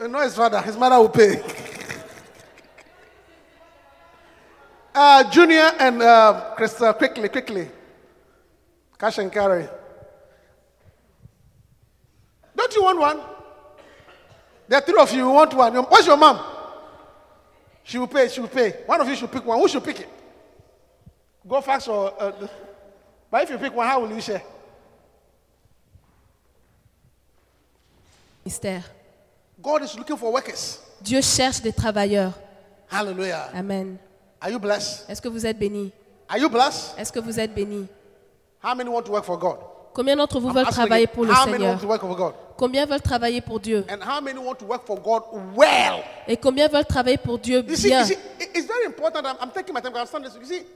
Not 0.00 0.24
his 0.24 0.36
father. 0.36 0.60
His 0.60 0.76
mother 0.76 0.98
will 0.98 1.08
pay. 1.08 1.42
Uh, 4.98 5.30
Junior 5.30 5.72
and 5.78 6.00
uh, 6.00 6.54
Crystal, 6.56 6.90
quickly, 6.94 7.28
quickly. 7.28 7.68
Cash 8.98 9.18
and 9.18 9.30
carry. 9.30 9.68
Don't 12.56 12.74
you 12.74 12.82
want 12.82 12.98
one? 12.98 13.20
There 14.66 14.78
are 14.78 14.80
three 14.80 14.98
of 14.98 15.12
you. 15.12 15.18
You 15.18 15.30
want 15.30 15.52
one. 15.52 15.74
What's 15.74 16.06
your 16.06 16.16
mom? 16.16 16.40
She 17.84 17.98
will 17.98 18.06
pay. 18.06 18.26
She 18.28 18.40
will 18.40 18.48
pay. 18.48 18.70
One 18.86 18.98
of 19.02 19.06
you 19.06 19.14
should 19.16 19.30
pick 19.30 19.44
one. 19.44 19.60
Who 19.60 19.68
should 19.68 19.84
pick 19.84 20.00
it? 20.00 20.08
Go 21.46 21.60
fast 21.60 21.88
or. 21.88 22.14
Uh, 22.18 22.48
but 23.30 23.42
if 23.42 23.50
you 23.50 23.58
pick 23.58 23.74
one, 23.74 23.86
how 23.86 24.00
will 24.00 24.14
you 24.14 24.22
share? 24.22 24.42
Mystère. 28.46 28.82
God 29.60 29.82
is 29.82 29.94
looking 29.94 30.16
for 30.16 30.32
workers. 30.32 30.80
Dieu 31.02 31.20
cherche 31.20 31.60
des 31.60 31.72
travailleurs. 31.72 32.32
Hallelujah. 32.88 33.50
Amen. 33.54 33.98
Are 34.40 34.50
you 34.50 34.58
blessed? 34.58 35.06
Est-ce 35.08 35.20
que 35.22 35.28
vous 35.28 35.46
êtes 35.46 35.58
bénis 35.58 35.92
Are 36.28 36.38
you 36.38 36.48
blessed? 36.48 36.94
Est-ce 36.98 37.12
que 37.12 37.20
vous 37.20 37.38
êtes 37.40 37.54
bénis 37.54 37.86
How 38.62 38.74
many 38.74 38.88
want 38.88 39.02
to 39.02 39.12
work 39.12 39.24
for 39.24 39.38
God? 39.38 39.58
Combien 39.94 40.16
d'entre 40.16 40.38
vous 40.40 40.48
I'm 40.48 40.54
veulent 40.54 40.66
travailler 40.66 41.06
pour 41.06 41.24
le 41.24 41.32
how 41.32 41.46
many 41.46 41.52
Seigneur? 41.52 41.70
want 41.72 41.78
to 41.80 41.86
work 41.86 42.00
for 42.00 42.16
God? 42.16 42.34
Combien 42.58 42.84
veulent 42.86 43.00
travailler 43.00 43.40
pour 43.40 43.60
Dieu? 43.60 43.84
And 43.88 44.02
how 44.02 44.20
many 44.20 44.38
want 44.38 44.56
to 44.56 44.66
work 44.66 44.86
for 44.86 44.98
God 45.00 45.22
well? 45.54 46.02
Et 46.28 46.36
combien 46.36 46.68
veulent 46.68 46.84
travailler 46.84 47.16
pour 47.16 47.38
Dieu 47.38 47.64
You 47.66 47.76
see, 47.76 47.88
bien? 47.88 48.00
you 48.00 48.06
see 48.06 48.18
it- 48.40 48.50
it's 48.54 48.66
very 48.66 48.84
important. 48.86 49.24
I'm, 49.24 49.36
I'm 49.40 49.50
taking 49.50 49.72
my 49.74 49.80
time 49.80 49.94
understand 49.94 50.24
this. 50.24 50.34
You 50.34 50.44
see, 50.44 50.66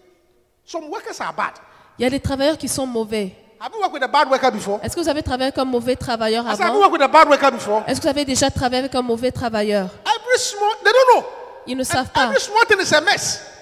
some 0.64 0.88
workers 0.90 1.20
are 1.20 1.32
bad. 1.34 1.54
Il 1.98 2.02
y 2.04 2.06
a 2.06 2.10
des 2.10 2.20
travailleurs 2.20 2.56
qui 2.56 2.68
sont 2.68 2.86
mauvais. 2.86 3.34
Have 3.60 3.72
you 3.74 3.80
worked 3.80 3.92
with 3.92 4.02
a 4.02 4.08
bad 4.08 4.30
worker 4.30 4.50
before? 4.50 4.80
Est-ce 4.82 4.94
que 4.96 5.00
vous 5.02 5.08
avez 5.08 5.22
travaillé 5.22 5.52
comme 5.52 5.68
mauvais 5.68 5.96
travailleur 5.96 6.46
avant? 6.46 6.78
worked 6.78 6.92
with 6.92 7.02
a 7.02 7.08
bad 7.08 7.28
worker 7.28 7.50
before? 7.50 7.82
Est-ce 7.86 8.00
que 8.00 8.04
vous 8.04 8.10
avez 8.10 8.24
déjà 8.24 8.50
travaillé 8.50 8.78
avec 8.78 8.94
un 8.94 9.02
mauvais 9.02 9.30
travailleur? 9.30 9.90
Every 10.06 10.38
small, 10.38 10.76
they 10.82 10.92
don't 10.92 11.22
know. 11.22 11.28
Ils 11.66 11.76
ne 11.76 11.84
savent 11.84 12.08
pas. 12.10 12.30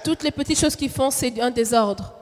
Toutes 0.04 0.22
les 0.22 0.30
petites 0.30 0.58
choses 0.58 0.76
qu'ils 0.76 0.90
font, 0.90 1.10
c'est 1.10 1.40
un 1.40 1.50
désordre. 1.50 2.14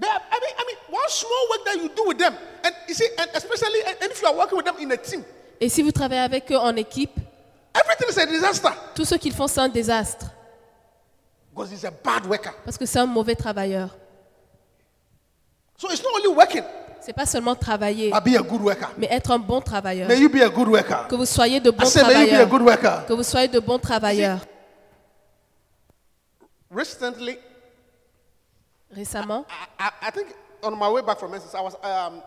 They 0.00 0.06
have, 0.08 0.22
I 0.30 0.38
mean, 0.40 0.54
I 0.58 0.64
mean, 0.64 0.78
one 0.94 1.08
small 1.08 1.48
work 1.50 1.64
that 1.64 1.74
you 1.82 1.88
do 1.88 2.08
with 2.08 2.18
them, 2.18 2.34
and 2.64 2.72
you 2.86 2.94
see, 2.94 3.04
and 3.18 3.28
especially, 3.34 3.80
and 3.84 3.96
and 4.00 4.10
if 4.12 4.22
you 4.22 4.28
are 4.28 4.34
working 4.36 4.56
with 4.56 4.64
them 4.66 4.76
in 4.78 4.92
a 4.92 4.96
team, 4.96 5.24
Et 5.60 5.68
si 5.68 5.82
vous 5.82 5.90
travaillez 5.90 6.20
avec 6.22 6.52
eux 6.52 6.56
en 6.56 6.76
équipe, 6.76 7.18
everything 7.74 8.08
is 8.08 8.20
a 8.20 8.26
disaster 8.26 8.68
tout 8.94 9.04
ce 9.04 9.16
qu'ils 9.16 9.32
font, 9.32 9.48
c'est 9.48 9.60
un 9.60 9.68
désastre. 9.68 10.26
because 11.52 11.72
he's 11.72 11.84
a 11.84 11.90
bad 11.90 12.24
worker. 12.26 12.52
Parce 12.64 12.78
que 12.78 12.86
c'est 12.86 13.00
un 13.00 13.06
mauvais 13.06 13.34
travailleur. 13.34 13.96
So 15.76 15.88
it's 15.90 16.00
not 16.02 16.10
only 16.14 16.28
working, 16.28 16.62
C'est 17.00 17.12
pas 17.12 17.26
seulement 17.26 17.56
travailler, 17.56 18.10
but 18.12 18.22
be 18.22 18.36
a 18.36 18.42
good 18.42 18.60
worker. 18.62 18.88
mais 18.96 19.08
être 19.10 19.32
un 19.32 19.38
bon 19.40 19.60
travailleur. 19.60 20.06
May 20.06 20.20
you 20.20 20.28
be 20.28 20.42
a 20.42 20.48
good 20.48 20.68
worker. 20.68 21.08
Que 21.08 21.16
vous 21.16 21.26
soyez 21.26 21.58
de 21.58 21.70
I 21.70 21.72
bons 21.72 21.86
say, 21.86 22.04
may 22.04 22.12
you 22.12 22.14
be 22.14 22.20
a 22.20 22.46
travailleurs. 22.46 22.48
good 22.48 22.62
worker. 22.62 23.06
Que 23.08 23.12
vous 23.14 23.24
soyez 23.24 23.48
de 23.48 23.58
bons 23.58 23.80
travailleurs. 23.80 24.38
Recently, 26.70 27.38
Récemment, 28.94 29.44
I, 29.78 29.90
I, 30.02 30.10
think 30.10 30.28
on 30.62 30.76
my 30.78 30.88
way 30.90 31.02
back 31.02 31.18
from 31.18 31.30
Memphis, 31.30 31.54
I 31.54 31.60
was, 31.60 31.74
um, 31.82 32.22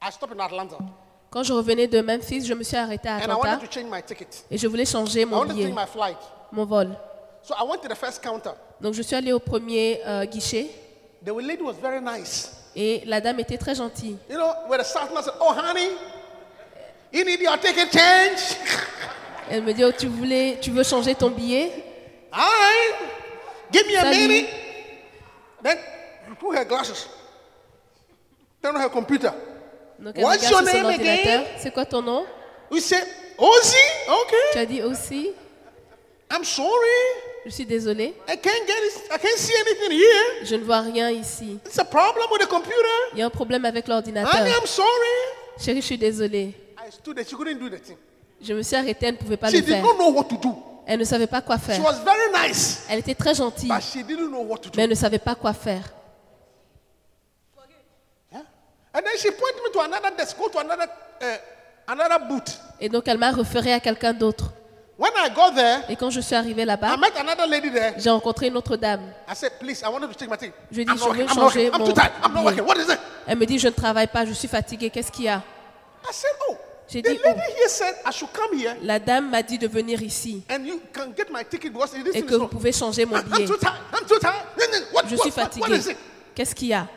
I 0.00 0.10
stopped 0.10 0.32
in 0.32 0.40
Atlanta, 0.40 0.76
quand 1.30 1.42
je 1.44 1.52
revenais 1.52 1.86
de 1.86 2.00
Memphis, 2.02 2.44
je 2.44 2.54
me 2.54 2.62
suis 2.62 2.76
arrêtée 2.76 3.08
à 3.08 3.16
and 3.16 3.20
I 3.20 3.22
Atlanta 3.24 3.38
wanted 3.56 3.68
to 3.68 3.72
change 3.72 3.90
my 3.90 4.02
ticket. 4.02 4.44
et 4.50 4.58
je 4.58 4.66
voulais 4.68 4.84
changer 4.84 5.22
I 5.22 5.24
mon 5.24 5.38
wanted 5.38 5.48
to 5.50 5.54
billet, 5.54 5.66
change 5.68 5.74
my 5.80 5.86
flight. 5.86 6.18
mon 6.52 6.64
vol. 6.64 6.88
So 7.42 7.54
I 7.58 7.64
went 7.64 7.80
to 7.82 7.88
the 7.88 7.96
first 7.96 8.20
counter. 8.22 8.52
Donc 8.80 8.94
je 8.94 9.02
suis 9.02 9.16
allée 9.16 9.32
au 9.32 9.38
premier 9.40 10.00
euh, 10.06 10.24
guichet 10.26 10.68
The 11.24 11.30
lady 11.32 11.62
was 11.62 11.74
very 11.80 12.00
nice. 12.00 12.52
et 12.76 13.02
la 13.06 13.20
dame 13.20 13.40
était 13.40 13.56
très 13.58 13.74
gentille. 13.74 14.18
You 14.28 14.36
know, 14.36 14.52
where 14.68 14.78
the 14.78 14.84
Southern 14.86 15.22
said, 15.22 15.34
"Oh, 15.40 15.52
honey, 15.52 15.90
you 17.12 17.24
need 17.24 17.40
your 17.40 17.56
ticket 17.58 17.90
change." 17.92 18.56
Elle 19.50 19.62
me 19.62 19.72
dit, 19.74 19.84
oh, 19.84 19.90
tu, 19.92 20.06
voulais, 20.06 20.58
tu 20.60 20.70
veux 20.70 20.82
changer 20.84 21.14
ton 21.14 21.28
billet? 21.30 21.70
All 22.32 22.40
right, 22.40 22.94
give 23.72 23.86
me 23.86 23.96
a 23.96 24.02
Salut. 24.02 24.28
minute. 24.28 24.48
Then 25.62 25.78
put 26.38 26.56
her 26.56 26.64
glasses? 26.64 27.08
Turn 28.62 28.76
on 28.76 28.80
her 28.82 28.88
computer. 28.90 29.32
Donc 29.98 30.14
elle 30.16 30.24
What's 30.24 30.50
your 30.50 30.62
name 30.62 30.86
again? 30.86 31.44
C'est 31.58 31.72
quoi 31.72 31.84
ton 31.84 32.02
nom? 32.02 32.24
We 32.70 32.80
said, 32.80 33.06
Ozzy, 33.38 33.76
Tu 34.06 34.10
okay. 34.12 34.58
as 34.58 34.66
dit 34.66 34.82
aussi, 34.82 35.30
I'm 36.30 36.44
sorry, 36.44 36.70
je 37.44 37.50
suis 37.50 37.66
désolée, 37.66 38.14
I 38.28 38.36
can't 38.36 38.66
get 38.66 38.72
it. 38.86 39.02
I 39.12 39.18
can't 39.18 39.36
see 39.36 39.52
anything 39.54 39.90
here. 39.92 40.44
je 40.44 40.54
ne 40.56 40.64
vois 40.64 40.80
rien 40.80 41.10
ici. 41.10 41.58
It's 41.66 41.78
a 41.78 41.84
problem 41.84 42.26
with 42.30 42.40
the 42.40 42.48
computer. 42.48 43.10
Il 43.12 43.18
y 43.18 43.22
a 43.22 43.26
un 43.26 43.30
problème 43.30 43.64
avec 43.64 43.88
l'ordinateur. 43.88 44.32
Honey, 44.34 44.50
I'm 44.50 44.66
sorry. 44.66 44.88
Chérie, 45.58 45.80
je 45.82 45.86
suis 45.86 45.98
désolée. 45.98 46.54
I 46.78 46.90
stood 46.90 47.16
there. 47.16 47.26
She 47.26 47.34
couldn't 47.36 47.58
do 47.58 47.68
the 47.68 47.80
thing. 47.80 47.96
Je 48.40 48.54
me 48.54 48.62
suis 48.62 48.74
arrêtée, 48.74 49.06
elle 49.06 49.12
ne 49.14 49.18
pouvait 49.18 49.36
pas 49.36 49.50
She 49.50 49.54
le 49.56 49.60
did 49.60 49.68
faire. 49.68 49.82
not 49.82 49.94
know 49.98 50.10
what 50.10 50.24
to 50.24 50.36
do. 50.36 50.54
Elle 50.86 50.98
ne 50.98 51.04
savait 51.04 51.26
pas 51.28 51.40
quoi 51.40 51.56
She 51.58 51.62
faire. 51.62 51.84
was 51.84 52.00
very 52.04 52.48
nice, 52.48 52.84
Elle 52.88 52.98
était 52.98 53.14
très 53.14 53.34
gentille, 53.34 53.68
but 53.68 53.80
she 53.82 54.04
didn't 54.04 54.28
know 54.28 54.42
what 54.42 54.58
to 54.58 54.68
do. 54.68 54.76
mais 54.76 54.84
elle 54.84 54.90
ne 54.90 54.94
savait 54.94 55.18
pas 55.20 55.34
quoi 55.34 55.52
faire. 55.52 55.84
Yeah? 58.32 58.40
And 58.94 59.00
then 59.02 59.16
she 59.18 59.30
pointed 59.30 59.62
me 59.64 59.72
to 59.72 59.80
another 59.80 60.10
desk. 60.16 60.36
Go 60.38 60.48
to 60.48 60.58
another 60.58 60.86
uh, 61.20 61.26
another 61.88 62.18
booth. 62.28 62.58
Et 62.80 62.88
donc 62.88 63.06
elle 63.06 63.18
m'a 63.18 63.30
référé 63.30 63.72
à 63.72 63.80
quelqu'un 63.80 64.12
d'autre. 64.12 64.52
When 64.98 65.10
I 65.16 65.30
got 65.34 65.52
there, 65.54 65.80
Et 65.88 65.96
quand 65.96 66.10
je 66.10 66.20
suis 66.20 66.34
arrivé 66.34 66.62
I 66.62 66.66
là-bas, 66.66 66.96
met 66.96 67.16
another 67.18 67.46
lady 67.46 67.70
there. 67.70 67.94
j'ai 67.96 68.10
rencontré 68.10 68.48
une 68.48 68.56
autre 68.56 68.76
dame. 68.76 69.00
I 69.28 69.34
said, 69.34 69.52
please, 69.58 69.82
I 69.82 69.88
wanted 69.88 70.14
to 70.16 70.26
my 70.28 70.36
thing. 70.36 70.52
Je 70.70 70.82
dis, 70.82 70.88
I'm 70.90 70.98
je 70.98 71.04
not 71.04 71.12
veux 71.12 71.22
working. 71.24 71.28
I'm 71.28 71.28
not 71.28 71.34
changer 71.34 71.70
working. 71.70 71.74
I'm 71.74 71.78
mon 71.80 71.86
too 71.86 71.92
tired. 71.94 72.12
I'm 72.22 72.32
not 72.34 72.42
billet. 72.42 72.44
working. 72.44 72.66
What 72.66 72.76
is 72.76 72.92
it? 72.92 72.98
Elle 73.26 73.38
me 73.38 73.46
dit, 73.46 73.58
je 73.58 73.68
ne 73.68 73.72
travaille 73.72 74.06
pas, 74.08 74.24
je 74.26 74.32
suis 74.32 74.48
fatiguée, 74.48 74.90
qu'est-ce 74.90 75.10
qu'il 75.10 75.24
y 75.24 75.28
a? 75.28 75.36
I 76.04 76.12
said, 76.12 76.30
oh. 76.50 76.56
J'ai 76.88 77.00
the 77.00 77.08
dit, 77.08 77.20
lady 77.24 77.40
oh. 77.48 77.52
here 77.56 77.68
said 77.68 77.94
I 78.04 78.10
should 78.10 78.32
come 78.32 78.58
here 78.58 78.76
La 78.82 78.98
dame 78.98 79.30
m'a 79.30 79.42
dit 79.42 79.58
de 79.58 79.66
venir 79.66 80.02
ici 80.02 80.42
and 80.50 80.64
you 80.66 80.80
can 80.92 81.12
get 81.16 81.30
my 81.30 81.44
ticket 81.44 81.72
because 81.72 81.92
this 81.92 82.14
et 82.14 82.22
que 82.22 82.34
vous 82.34 82.48
pouvez 82.48 82.72
changer 82.72 83.06
mon 83.06 83.16
I'm 83.18 83.22
billet. 83.30 83.46
too 83.46 83.56
tired. 83.56 83.80
I'm 83.92 84.06
too 84.06 84.18
tired. 84.18 84.46
Then- 84.58 84.70
then 84.70 84.82
What, 84.92 85.08
Je 85.08 85.16
what, 85.16 85.22
suis 85.52 85.90
it? 85.90 85.96
Qu'est-ce 86.34 86.54
qu'il 86.54 86.68
y 86.68 86.74
a? 86.74 86.88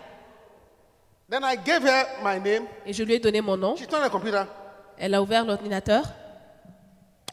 Then 1.29 1.43
I 1.43 1.55
gave 1.57 1.83
her 1.83 2.05
my 2.23 2.39
name. 2.39 2.67
Et 2.85 2.93
je 2.93 3.03
lui 3.03 3.13
ai 3.15 3.19
donné 3.19 3.41
mon 3.41 3.57
nom. 3.57 3.75
She 3.75 3.87
turned 3.87 4.03
on 4.03 4.07
the 4.07 4.11
computer. 4.11 4.45
Elle 4.97 5.13
a 5.13 5.21
ouvert 5.21 5.43
l'ordinateur. 5.43 6.03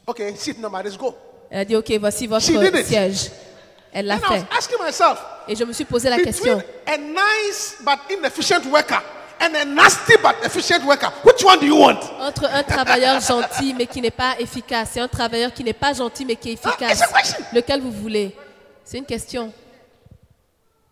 Okay, 0.06 0.34
seat 0.36 0.58
number, 0.58 0.82
let's 0.82 0.96
go. 0.96 1.14
Elle 1.50 1.60
a 1.60 1.64
dit, 1.64 1.76
OK, 1.76 1.92
voici 2.00 2.26
votre 2.26 2.42
siège. 2.84 3.30
Elle 3.92 4.06
l'a 4.06 4.18
fait. 4.18 4.44
Et 5.48 5.54
je 5.54 5.64
me 5.64 5.72
suis 5.72 5.84
posé 5.84 6.08
la 6.08 6.18
question. 6.18 6.60
And 9.42 9.56
a 9.56 9.64
nasty 9.64 10.14
but 10.22 10.36
efficient 10.44 10.84
worker, 10.84 11.10
which 11.24 11.42
one 11.44 11.58
do 11.58 11.66
you 11.66 11.76
want? 11.76 11.98
Entre 12.20 12.44
un 12.46 12.62
travailleur 12.62 13.20
gentil 13.20 13.74
mais 13.74 13.86
qui 13.86 14.00
n'est 14.00 14.10
pas 14.12 14.36
efficace 14.38 14.96
et 14.96 15.00
un 15.00 15.08
travailleur 15.08 15.52
qui 15.52 15.64
n'est 15.64 15.72
pas 15.72 15.92
gentil 15.92 16.24
mais 16.24 16.36
qui 16.36 16.50
est 16.50 16.52
efficace, 16.52 17.00
it's 17.00 17.02
a 17.02 17.12
question. 17.12 17.44
lequel 17.52 17.80
vous 17.80 17.90
voulez? 17.90 18.36
C'est 18.84 18.98
une 18.98 19.04
question. 19.06 19.52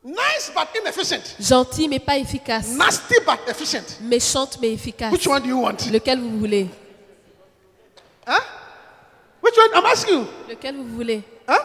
Nice 0.02 0.50
but 0.54 0.80
inefficient. 0.80 1.22
Gentil 1.38 1.88
mais 1.88 2.00
pas 2.00 2.18
efficace. 2.18 2.68
Nasty 2.70 3.14
but 3.24 3.48
efficient. 3.48 3.98
Méchante 4.00 4.58
mais 4.60 4.72
efficace. 4.72 5.12
Which 5.12 5.26
one 5.28 5.42
do 5.42 5.48
you 5.48 5.60
want? 5.60 5.76
Lequel 5.92 6.18
vous 6.20 6.38
voulez? 6.38 6.68
Huh? 8.26 8.40
Which 9.42 9.56
one? 9.56 9.70
I'm 9.74 9.86
asking 9.86 10.14
you. 10.14 10.26
Lequel 10.48 10.76
vous 10.76 10.88
voulez? 10.96 11.22
Huh? 11.48 11.58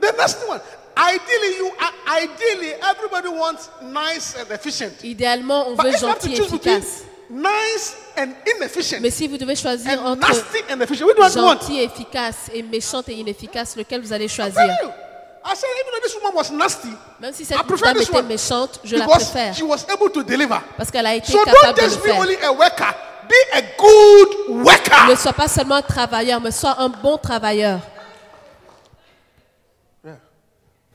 The 0.00 0.16
nasty 0.16 0.46
one. 0.46 0.60
Ideally, 1.00 1.56
you 1.58 1.66
uh, 1.80 2.14
ideally 2.22 2.72
everybody 2.90 3.28
wants 3.28 3.70
nice 3.82 4.36
and 4.38 4.50
efficient. 4.54 4.92
Idéalement, 5.02 5.68
on 5.68 5.76
But 5.76 5.86
veut 5.86 5.98
gentil 5.98 6.34
et 6.34 6.38
efficace. 6.40 7.04
nice 7.30 7.96
and 8.18 8.28
inefficient 8.56 9.00
Mais 9.00 9.10
si 9.10 9.26
vous 9.26 9.38
devez 9.38 9.56
choisir 9.56 9.92
and 9.98 10.06
entre 10.06 10.28
nasty 10.28 10.58
and 10.68 10.80
efficient, 10.82 11.06
which 11.06 11.16
gentil 11.32 11.78
et 11.80 11.84
efficace 11.84 12.50
et 12.52 12.62
méchante 12.62 13.08
et 13.08 13.14
inefficace, 13.14 13.76
lequel 13.76 14.02
vous 14.02 14.12
allez 14.12 14.28
choisir 14.28 14.54
telling 14.56 14.76
you. 14.82 14.90
I 15.42 15.54
said, 15.54 15.68
even 15.80 15.92
though 15.94 16.02
this 16.02 16.14
woman 16.16 16.34
was 16.34 16.50
nasty, 16.50 16.88
Même 17.18 17.32
si 17.32 17.46
cette 17.46 17.56
this 17.66 18.08
était 18.10 18.22
méchante, 18.22 18.78
je 18.84 18.96
la 18.96 19.06
préfère 19.06 19.54
she 19.54 19.62
was 19.62 19.86
able 19.88 20.10
to 20.12 20.22
deliver. 20.22 20.58
parce 20.76 20.90
qu'elle 20.90 21.06
a 21.06 21.14
été 21.14 21.32
So 21.32 21.38
don't 21.38 21.46
capable 21.46 21.78
de 21.78 21.82
le 21.82 21.88
just 21.88 22.00
be 22.02 22.06
faire. 22.08 22.20
only 22.20 22.36
a 22.42 22.52
worker, 22.52 22.94
be 23.26 23.56
a 23.56 23.62
good 23.78 25.08
Ne 25.08 25.14
sois 25.16 25.32
pas 25.32 25.48
seulement 25.48 25.76
un 25.76 25.82
travailleur, 25.82 26.40
mais 26.42 26.50
sois 26.50 26.76
un 26.78 26.90
bon 26.90 27.16
travailleur. 27.16 27.80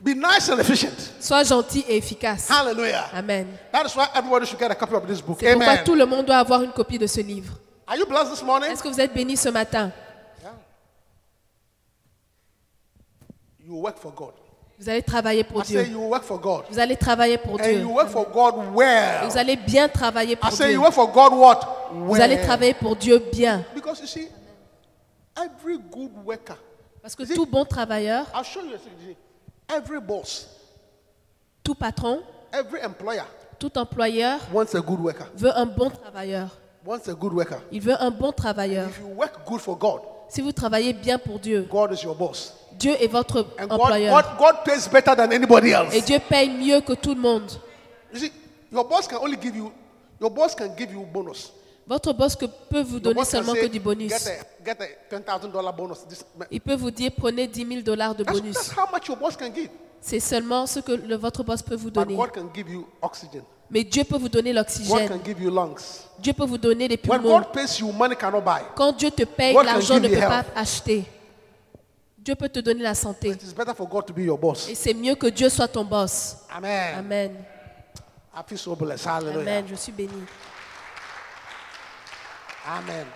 Be 0.06 0.14
nice 0.14 0.48
and 0.48 0.60
efficient. 0.60 0.94
Sois 1.18 1.42
gentil 1.42 1.84
et 1.88 1.96
efficace. 1.96 2.48
Hallelujah. 2.48 3.06
Amen. 3.12 3.48
That 3.72 3.86
is 3.86 3.96
why 3.96 4.06
everybody 4.14 4.46
should 4.46 4.60
get 4.60 4.70
a 4.70 4.74
copy 4.76 4.94
of 4.94 5.04
this 5.04 5.20
book. 5.20 5.38
C'est 5.40 5.52
pourquoi 5.52 5.78
tout 5.78 5.96
le 5.96 6.06
monde 6.06 6.26
doit 6.26 6.36
avoir 6.38 6.62
une 6.62 6.70
copie 6.70 6.96
de 6.96 7.08
ce 7.08 7.20
livre. 7.20 7.52
Are 7.88 7.96
you 7.96 8.06
blessed 8.06 8.30
this 8.30 8.42
morning? 8.44 8.70
Est-ce 8.70 8.84
que 8.84 8.88
vous 8.88 9.00
êtes 9.00 9.12
bénis 9.12 9.36
ce 9.36 9.48
matin? 9.48 9.90
You 13.58 13.74
work 13.80 13.98
for 13.98 14.12
God. 14.12 14.34
Vous 14.78 14.88
allez 14.88 15.02
travailler 15.02 15.42
pour 15.42 15.62
I 15.62 15.64
say 15.66 15.84
Dieu. 15.84 15.94
you 15.94 16.00
work 16.08 16.22
for 16.22 16.38
God. 16.38 16.66
Vous 16.70 16.78
allez 16.78 16.96
travailler 16.96 17.38
pour 17.38 17.54
And 17.54 17.64
Dieu. 17.64 17.80
you 17.80 17.92
work 17.92 18.08
for 18.08 18.30
God 18.30 18.54
Et 18.58 19.26
vous 19.28 19.36
allez 19.38 19.56
bien 19.56 19.88
travailler 19.88 20.34
I 20.34 20.36
pour 20.36 20.52
say 20.52 20.66
Dieu. 20.66 20.74
you 20.74 20.82
work 20.82 20.92
for 20.92 21.10
God 21.10 21.32
what? 21.32 21.88
Vous 21.92 22.20
allez 22.20 22.40
travailler 22.42 22.74
pour 22.74 22.94
Dieu 22.94 23.20
bien. 23.32 23.64
Because 23.74 23.98
you 24.00 24.06
see, 24.06 24.28
every 25.36 25.78
good 25.90 26.12
worker, 26.24 26.54
Parce 27.02 27.16
que 27.16 27.24
tout 27.34 27.46
bon 27.46 27.64
travailleur, 27.64 28.26
I'll 28.32 28.44
show 28.44 28.60
you 28.60 28.74
a 28.76 28.78
thing. 28.78 29.16
Every 29.68 30.00
boss, 30.00 30.48
tout 31.62 31.74
patron, 31.74 32.22
every 32.52 32.80
employer 32.80 33.24
tout 33.58 33.76
employeur 33.78 34.38
wants 34.52 34.74
a 34.74 34.80
good 34.80 35.00
worker. 35.00 35.26
veut 35.34 35.56
un 35.56 35.66
bon 35.66 35.90
travailleur. 35.90 36.48
Wants 36.84 37.08
a 37.08 37.14
good 37.14 37.32
worker. 37.32 37.58
Il 37.72 37.80
veut 37.80 38.00
un 38.00 38.10
bon 38.10 38.32
travailleur. 38.32 38.88
If 38.88 39.00
you 39.00 39.08
work 39.08 39.44
good 39.46 39.60
for 39.60 39.76
God, 39.76 40.00
Si 40.28 40.40
vous 40.40 40.52
travaillez 40.52 40.92
bien 40.92 41.18
pour 41.18 41.38
Dieu, 41.38 41.66
God 41.70 41.92
is 41.92 42.02
your 42.02 42.14
boss. 42.14 42.52
Dieu 42.72 42.92
est 43.00 43.06
votre 43.06 43.46
And 43.58 43.66
God, 43.68 43.80
employeur. 43.80 44.12
God, 44.14 44.38
God 44.38 44.64
pays 44.64 44.88
better 44.90 45.14
than 45.14 45.32
anybody 45.32 45.70
else. 45.70 45.94
Et 45.94 46.00
Dieu 46.00 46.18
paye 46.18 46.50
mieux 46.50 46.80
que 46.80 46.94
tout 46.94 47.14
le 47.14 47.20
monde. 47.20 47.50
You 48.12 48.18
see, 48.18 48.32
your 48.72 48.84
boss 48.84 49.06
can 49.06 49.18
only 49.18 49.36
give 49.36 49.56
you, 49.56 49.72
your 50.20 50.30
boss 50.30 50.54
can 50.54 50.74
give 50.76 50.92
you 50.92 51.04
bonus. 51.12 51.52
Votre 51.88 52.12
boss 52.12 52.34
que 52.34 52.46
peut 52.46 52.82
vous 52.82 52.98
donner 52.98 53.14
seulement 53.30 53.52
que 53.62 53.66
du 53.72 53.78
bonus. 53.80 54.10
Get 54.12 54.30
a, 54.30 54.64
get 54.64 55.24
a 55.28 55.38
$10,000 55.38 55.76
bonus. 55.76 55.98
This, 56.08 56.24
Il 56.50 56.60
peut 56.60 56.74
vous 56.74 56.90
dire 56.90 57.12
prenez 57.16 57.46
10 57.46 57.66
000 57.66 57.80
dollars 57.82 58.14
de 58.14 58.24
bonus. 58.24 58.56
C'est 60.00 60.20
seulement 60.20 60.66
ce 60.66 60.80
que 60.80 60.92
le- 60.92 61.16
votre 61.16 61.44
boss 61.44 61.62
peut 61.62 61.76
vous 61.76 61.90
donner. 61.90 62.16
Mais 63.70 63.82
Dieu 63.84 64.04
peut 64.04 64.16
vous 64.18 64.28
donner 64.28 64.52
l'oxygène. 64.52 65.08
Dieu 66.18 66.32
peut 66.32 66.44
vous 66.44 66.58
donner 66.58 66.88
les 66.88 66.96
poumons. 66.96 67.42
Quand 68.74 68.92
Dieu 68.92 69.10
te 69.10 69.24
paye, 69.24 69.54
l'argent 69.64 69.94
ne 70.00 70.08
peut 70.08 70.14
pas 70.28 70.44
acheter. 70.56 71.04
Dieu 72.18 72.34
peut 72.34 72.48
te 72.48 72.58
donner 72.60 72.82
la 72.82 72.94
santé. 72.94 73.28
Et 74.68 74.74
c'est 74.74 74.94
mieux 74.94 75.14
que 75.14 75.28
Dieu 75.28 75.48
soit 75.48 75.68
ton 75.68 75.84
boss. 75.84 76.36
Amen. 76.52 76.94
Amen. 76.98 77.36
Amen. 79.42 79.64
Je 79.68 79.74
suis 79.76 79.92
béni. 79.92 80.10
Amen. 82.66 83.06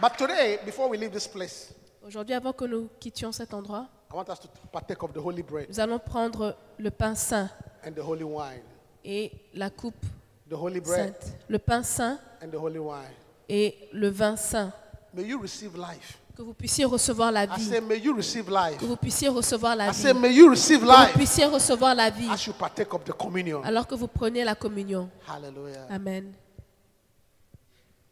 But 0.00 0.16
today, 0.16 0.58
before 0.64 0.88
we 0.88 0.96
leave 0.98 1.12
this 1.12 1.26
place, 1.28 1.72
Aujourd'hui, 2.06 2.34
avant 2.34 2.52
que 2.54 2.64
nous 2.64 2.88
quittions 2.98 3.32
cet 3.32 3.52
endroit, 3.52 3.86
I 4.10 4.16
want 4.16 4.28
us 4.30 4.40
to 4.40 4.48
partake 4.72 5.02
of 5.02 5.12
the 5.12 5.18
holy 5.20 5.42
bread 5.42 5.66
nous 5.68 5.78
allons 5.78 5.98
prendre 5.98 6.56
le 6.78 6.90
pain 6.90 7.14
saint 7.14 7.48
and 7.84 7.92
the 7.92 8.00
holy 8.02 8.24
wine. 8.24 8.62
et 9.04 9.30
la 9.54 9.68
coupe 9.70 10.04
The 10.48 10.54
holy 10.54 10.80
bread 10.80 11.14
sainte. 11.20 11.34
Le 11.48 11.58
pain 11.58 11.82
saint 11.82 12.18
and 12.42 12.48
the 12.50 12.56
holy 12.58 12.78
wine. 12.78 13.12
et 13.48 13.88
le 13.92 14.08
vin 14.08 14.36
saint. 14.36 14.72
May 15.12 15.24
you 15.24 15.38
receive 15.40 15.76
life. 15.76 16.16
Que 16.34 16.42
vous 16.42 16.54
puissiez 16.54 16.86
recevoir 16.86 17.30
la 17.30 17.44
I 17.44 17.46
vie. 17.58 17.64
say, 17.68 17.80
may 17.80 17.98
you 17.98 18.14
receive 18.16 18.48
life. 18.48 18.78
Que 18.78 18.86
vous 18.86 18.96
puissiez 18.96 19.28
recevoir 19.28 19.76
la 19.76 19.88
I 19.88 19.90
vie. 19.90 19.96
say, 19.96 20.12
may 20.14 20.32
you 20.32 20.48
receive 20.48 20.80
Que 20.80 20.86
vous 20.86 20.90
life 20.90 21.12
puissiez 21.14 21.44
recevoir 21.44 21.94
la 21.94 22.08
vie 22.08 22.28
as 22.30 22.46
you 22.46 22.54
partake 22.54 22.92
of 22.94 23.04
the 23.04 23.12
communion. 23.12 23.62
alors 23.62 23.86
que 23.86 23.94
vous 23.94 24.08
prenez 24.08 24.42
la 24.42 24.54
communion. 24.54 25.10
Hallelujah. 25.28 25.86
Amen. 25.90 26.32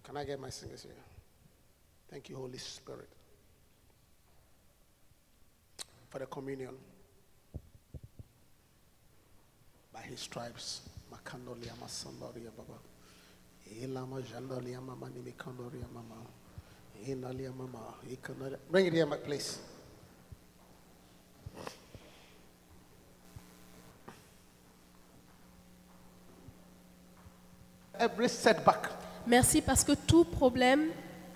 Can 0.08 0.16
I 0.16 0.24
get 0.24 0.40
my 0.40 0.48
singers 0.48 0.84
here? 0.84 0.92
Thank 2.10 2.30
you, 2.30 2.36
Holy 2.36 2.56
Spirit, 2.56 3.10
for 6.08 6.18
the 6.18 6.24
communion. 6.24 6.74
By 9.92 10.00
his 10.00 10.20
stripes, 10.20 10.88
Makandolia 11.12 11.72
Masandoria 11.78 12.50
Baba. 12.56 12.78
Ilama 13.82 14.22
Jandolia 14.22 14.82
Mama 14.82 15.10
Nimikandoria 15.10 15.84
Mama. 15.92 16.24
Inalia 17.06 17.54
Mama. 17.54 17.92
Bring 18.70 18.86
it 18.86 18.94
here, 18.94 19.04
my 19.04 19.18
place. 19.18 19.58
Every 27.98 28.28
setback 28.28 28.97
Merci 29.26 29.60
parce 29.60 29.84
que 29.84 29.92
tout 29.92 30.24
problème 30.24 30.86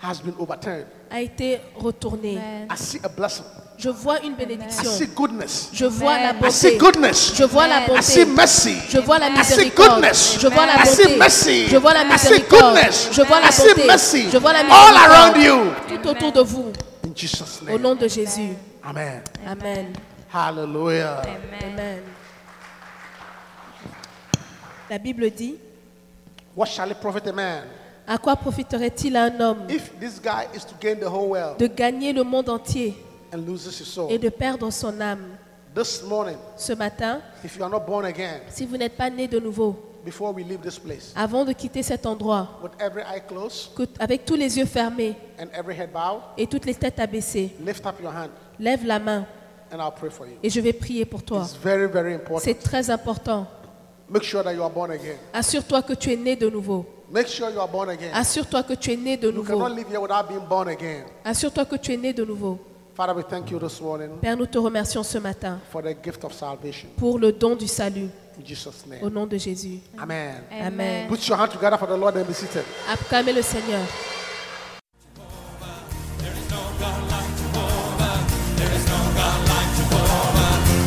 has 0.02 0.20
been 0.22 0.34
overturned. 0.38 0.86
a 1.10 1.20
été 1.20 1.60
retourné. 1.76 2.34
I 2.70 2.76
see 2.76 3.00
a 3.04 3.08
blessing. 3.08 3.44
Je 3.78 3.88
vois 3.88 4.20
une 4.22 4.32
I 4.32 4.36
bénédiction. 4.36 4.90
see 4.90 5.06
goodness. 5.08 5.68
Je 5.72 5.84
vois 5.86 6.16
la 6.18 6.32
I 6.32 6.50
see 6.52 6.70
bonté. 6.72 6.78
goodness. 6.78 7.32
Je 7.34 7.44
vois 7.44 7.66
la 7.66 7.80
I 7.80 8.02
see 8.02 8.24
bonté. 8.24 8.32
mercy. 8.36 8.76
Je 8.88 8.98
vois 8.98 9.18
la 9.18 9.28
I 9.28 9.30
see 9.32 9.38
miséricorde. 9.38 9.90
goodness. 9.94 10.38
Je 10.40 10.46
vois 10.48 10.66
la 10.66 10.74
I 10.82 10.86
see 10.86 11.02
bonté. 11.04 11.16
mercy. 11.18 11.66
Je 11.68 11.76
vois 11.76 11.92
la 11.94 12.02
I 12.02 12.04
see 12.04 12.12
miséricorde. 12.12 12.62
goodness. 12.74 13.08
Je 13.12 13.22
vois 13.22 13.40
la 13.40 13.48
I 13.48 13.52
see 13.52 13.68
bonté. 13.74 13.86
mercy. 13.86 14.30
Je 14.30 14.38
vois 14.38 14.52
la 14.52 14.58
All 14.60 14.96
around 14.96 15.36
miséricorde. 15.36 15.90
you. 15.90 15.96
Tout 16.02 16.08
autour 16.08 16.32
de 16.32 16.40
vous. 16.40 16.72
In 17.04 17.10
Jesus' 17.16 17.60
Au 17.62 17.64
name. 17.66 17.82
nom 17.82 17.94
de 17.94 18.08
Jésus. 18.08 18.52
Amen. 18.84 19.22
Amen. 19.46 19.92
Hallelujah. 20.32 21.22
Amen. 21.22 22.02
La 24.90 24.98
Bible 24.98 25.30
dit, 25.30 25.56
What 26.56 26.66
shall 26.66 26.90
it 26.90 26.98
profit 27.00 27.26
a 27.28 27.32
man? 27.32 27.62
À 28.06 28.18
quoi 28.18 28.36
profiterait-il 28.36 29.16
à 29.16 29.24
un 29.24 29.40
homme 29.40 29.66
if 29.70 29.90
this 30.00 30.20
guy 30.20 30.46
is 30.54 30.64
to 30.64 30.74
gain 30.80 30.96
the 30.96 31.06
whole 31.08 31.28
world 31.30 31.56
de 31.58 31.66
gagner 31.68 32.12
le 32.12 32.24
monde 32.24 32.48
entier 32.48 32.94
and 33.32 33.38
loses 33.46 33.78
his 33.80 33.86
soul? 33.86 34.10
et 34.10 34.18
de 34.18 34.28
perdre 34.28 34.70
son 34.70 35.00
âme? 35.00 35.36
This 35.74 36.02
morning, 36.02 36.36
Ce 36.56 36.72
matin, 36.74 37.20
if 37.42 37.56
you 37.56 37.62
are 37.64 37.70
not 37.70 37.86
born 37.86 38.04
again, 38.04 38.40
si 38.48 38.66
vous 38.66 38.76
n'êtes 38.76 38.96
pas 38.96 39.08
né 39.08 39.26
de 39.28 39.38
nouveau, 39.38 39.74
before 40.04 40.34
we 40.34 40.44
leave 40.44 40.60
this 40.60 40.78
place, 40.78 41.12
avant 41.16 41.44
de 41.46 41.52
quitter 41.54 41.82
cet 41.82 42.04
endroit, 42.04 42.58
with 42.62 42.72
every 42.80 43.02
eye 43.02 43.22
closed 43.26 43.72
que- 43.74 43.86
avec 43.98 44.24
tous 44.26 44.34
les 44.36 44.58
yeux 44.58 44.66
fermés 44.66 45.16
and 45.40 45.46
every 45.54 45.74
head 45.74 45.90
bowed, 45.92 46.20
et 46.36 46.46
toutes 46.46 46.66
les 46.66 46.74
têtes 46.74 46.98
abaissées, 46.98 47.54
lift 47.64 47.86
up 47.86 47.94
your 48.02 48.12
hand 48.14 48.30
lève 48.58 48.84
la 48.84 48.98
main 48.98 49.24
and 49.72 49.78
I'll 49.78 49.94
pray 49.94 50.10
for 50.10 50.26
you. 50.26 50.34
et 50.42 50.50
je 50.50 50.60
vais 50.60 50.74
prier 50.74 51.06
pour 51.06 51.22
toi. 51.22 51.42
It's 51.44 51.56
very, 51.56 51.86
very 51.90 52.12
important. 52.14 52.44
C'est 52.44 52.58
très 52.58 52.90
important. 52.90 53.46
Make 54.08 54.24
sure 54.24 54.42
that 54.42 54.54
you 54.54 54.62
are 54.62 54.70
born 54.72 54.90
again. 54.90 55.16
Assure-toi 55.32 55.82
que 55.82 55.94
tu 55.94 56.10
es 56.10 56.16
né 56.18 56.36
de 56.36 56.50
nouveau. 56.50 56.84
Make 57.10 57.28
sure 57.28 57.50
you 57.50 57.60
are 57.60 57.68
born 57.70 57.88
again. 57.90 58.10
Assure-toi 58.14 58.62
que 58.62 58.74
tu 58.74 58.90
es 58.90 58.96
né 58.98 59.16
de 59.16 59.26
You 59.28 59.42
cannot 59.44 59.68
nouveau. 59.68 59.74
live 59.74 59.88
here 59.88 60.00
without 60.00 60.28
being 60.28 60.46
born 60.48 60.68
again. 60.68 61.04
Assure-toi 61.24 61.64
que 61.66 61.76
tu 61.78 61.92
es 61.92 61.96
né 61.98 62.12
de 62.12 62.24
nouveau. 62.24 62.58
Father, 62.94 63.14
we 63.14 63.22
thank 63.22 63.50
you 63.50 63.58
this 63.58 63.80
morning 63.80 64.10
Père, 64.20 64.36
nous 64.36 64.44
te 64.46 64.58
remercions 64.58 65.02
ce 65.02 65.16
matin 65.16 65.58
for 65.70 65.80
the 65.82 65.94
gift 66.04 66.22
of 66.24 66.32
salvation. 66.34 66.88
pour 66.98 67.18
le 67.18 67.32
don 67.32 67.56
du 67.56 67.66
salut 67.66 68.10
In 68.38 68.44
Jesus' 68.44 68.84
au 69.00 69.04
name. 69.06 69.12
nom 69.14 69.26
de 69.26 69.38
Jésus. 69.38 69.78
Amen. 69.98 70.42
Amen. 70.50 71.08
Put 71.08 71.26
your 71.26 71.38
hand 71.38 71.50
together 71.50 71.78
for 71.78 71.86
the 71.88 71.96
Lord 71.96 72.16
and 72.18 72.24
be 72.26 72.34
seated. 72.34 72.64
Acclamez 72.90 73.32
le 73.32 73.40
Seigneur. 73.42 73.80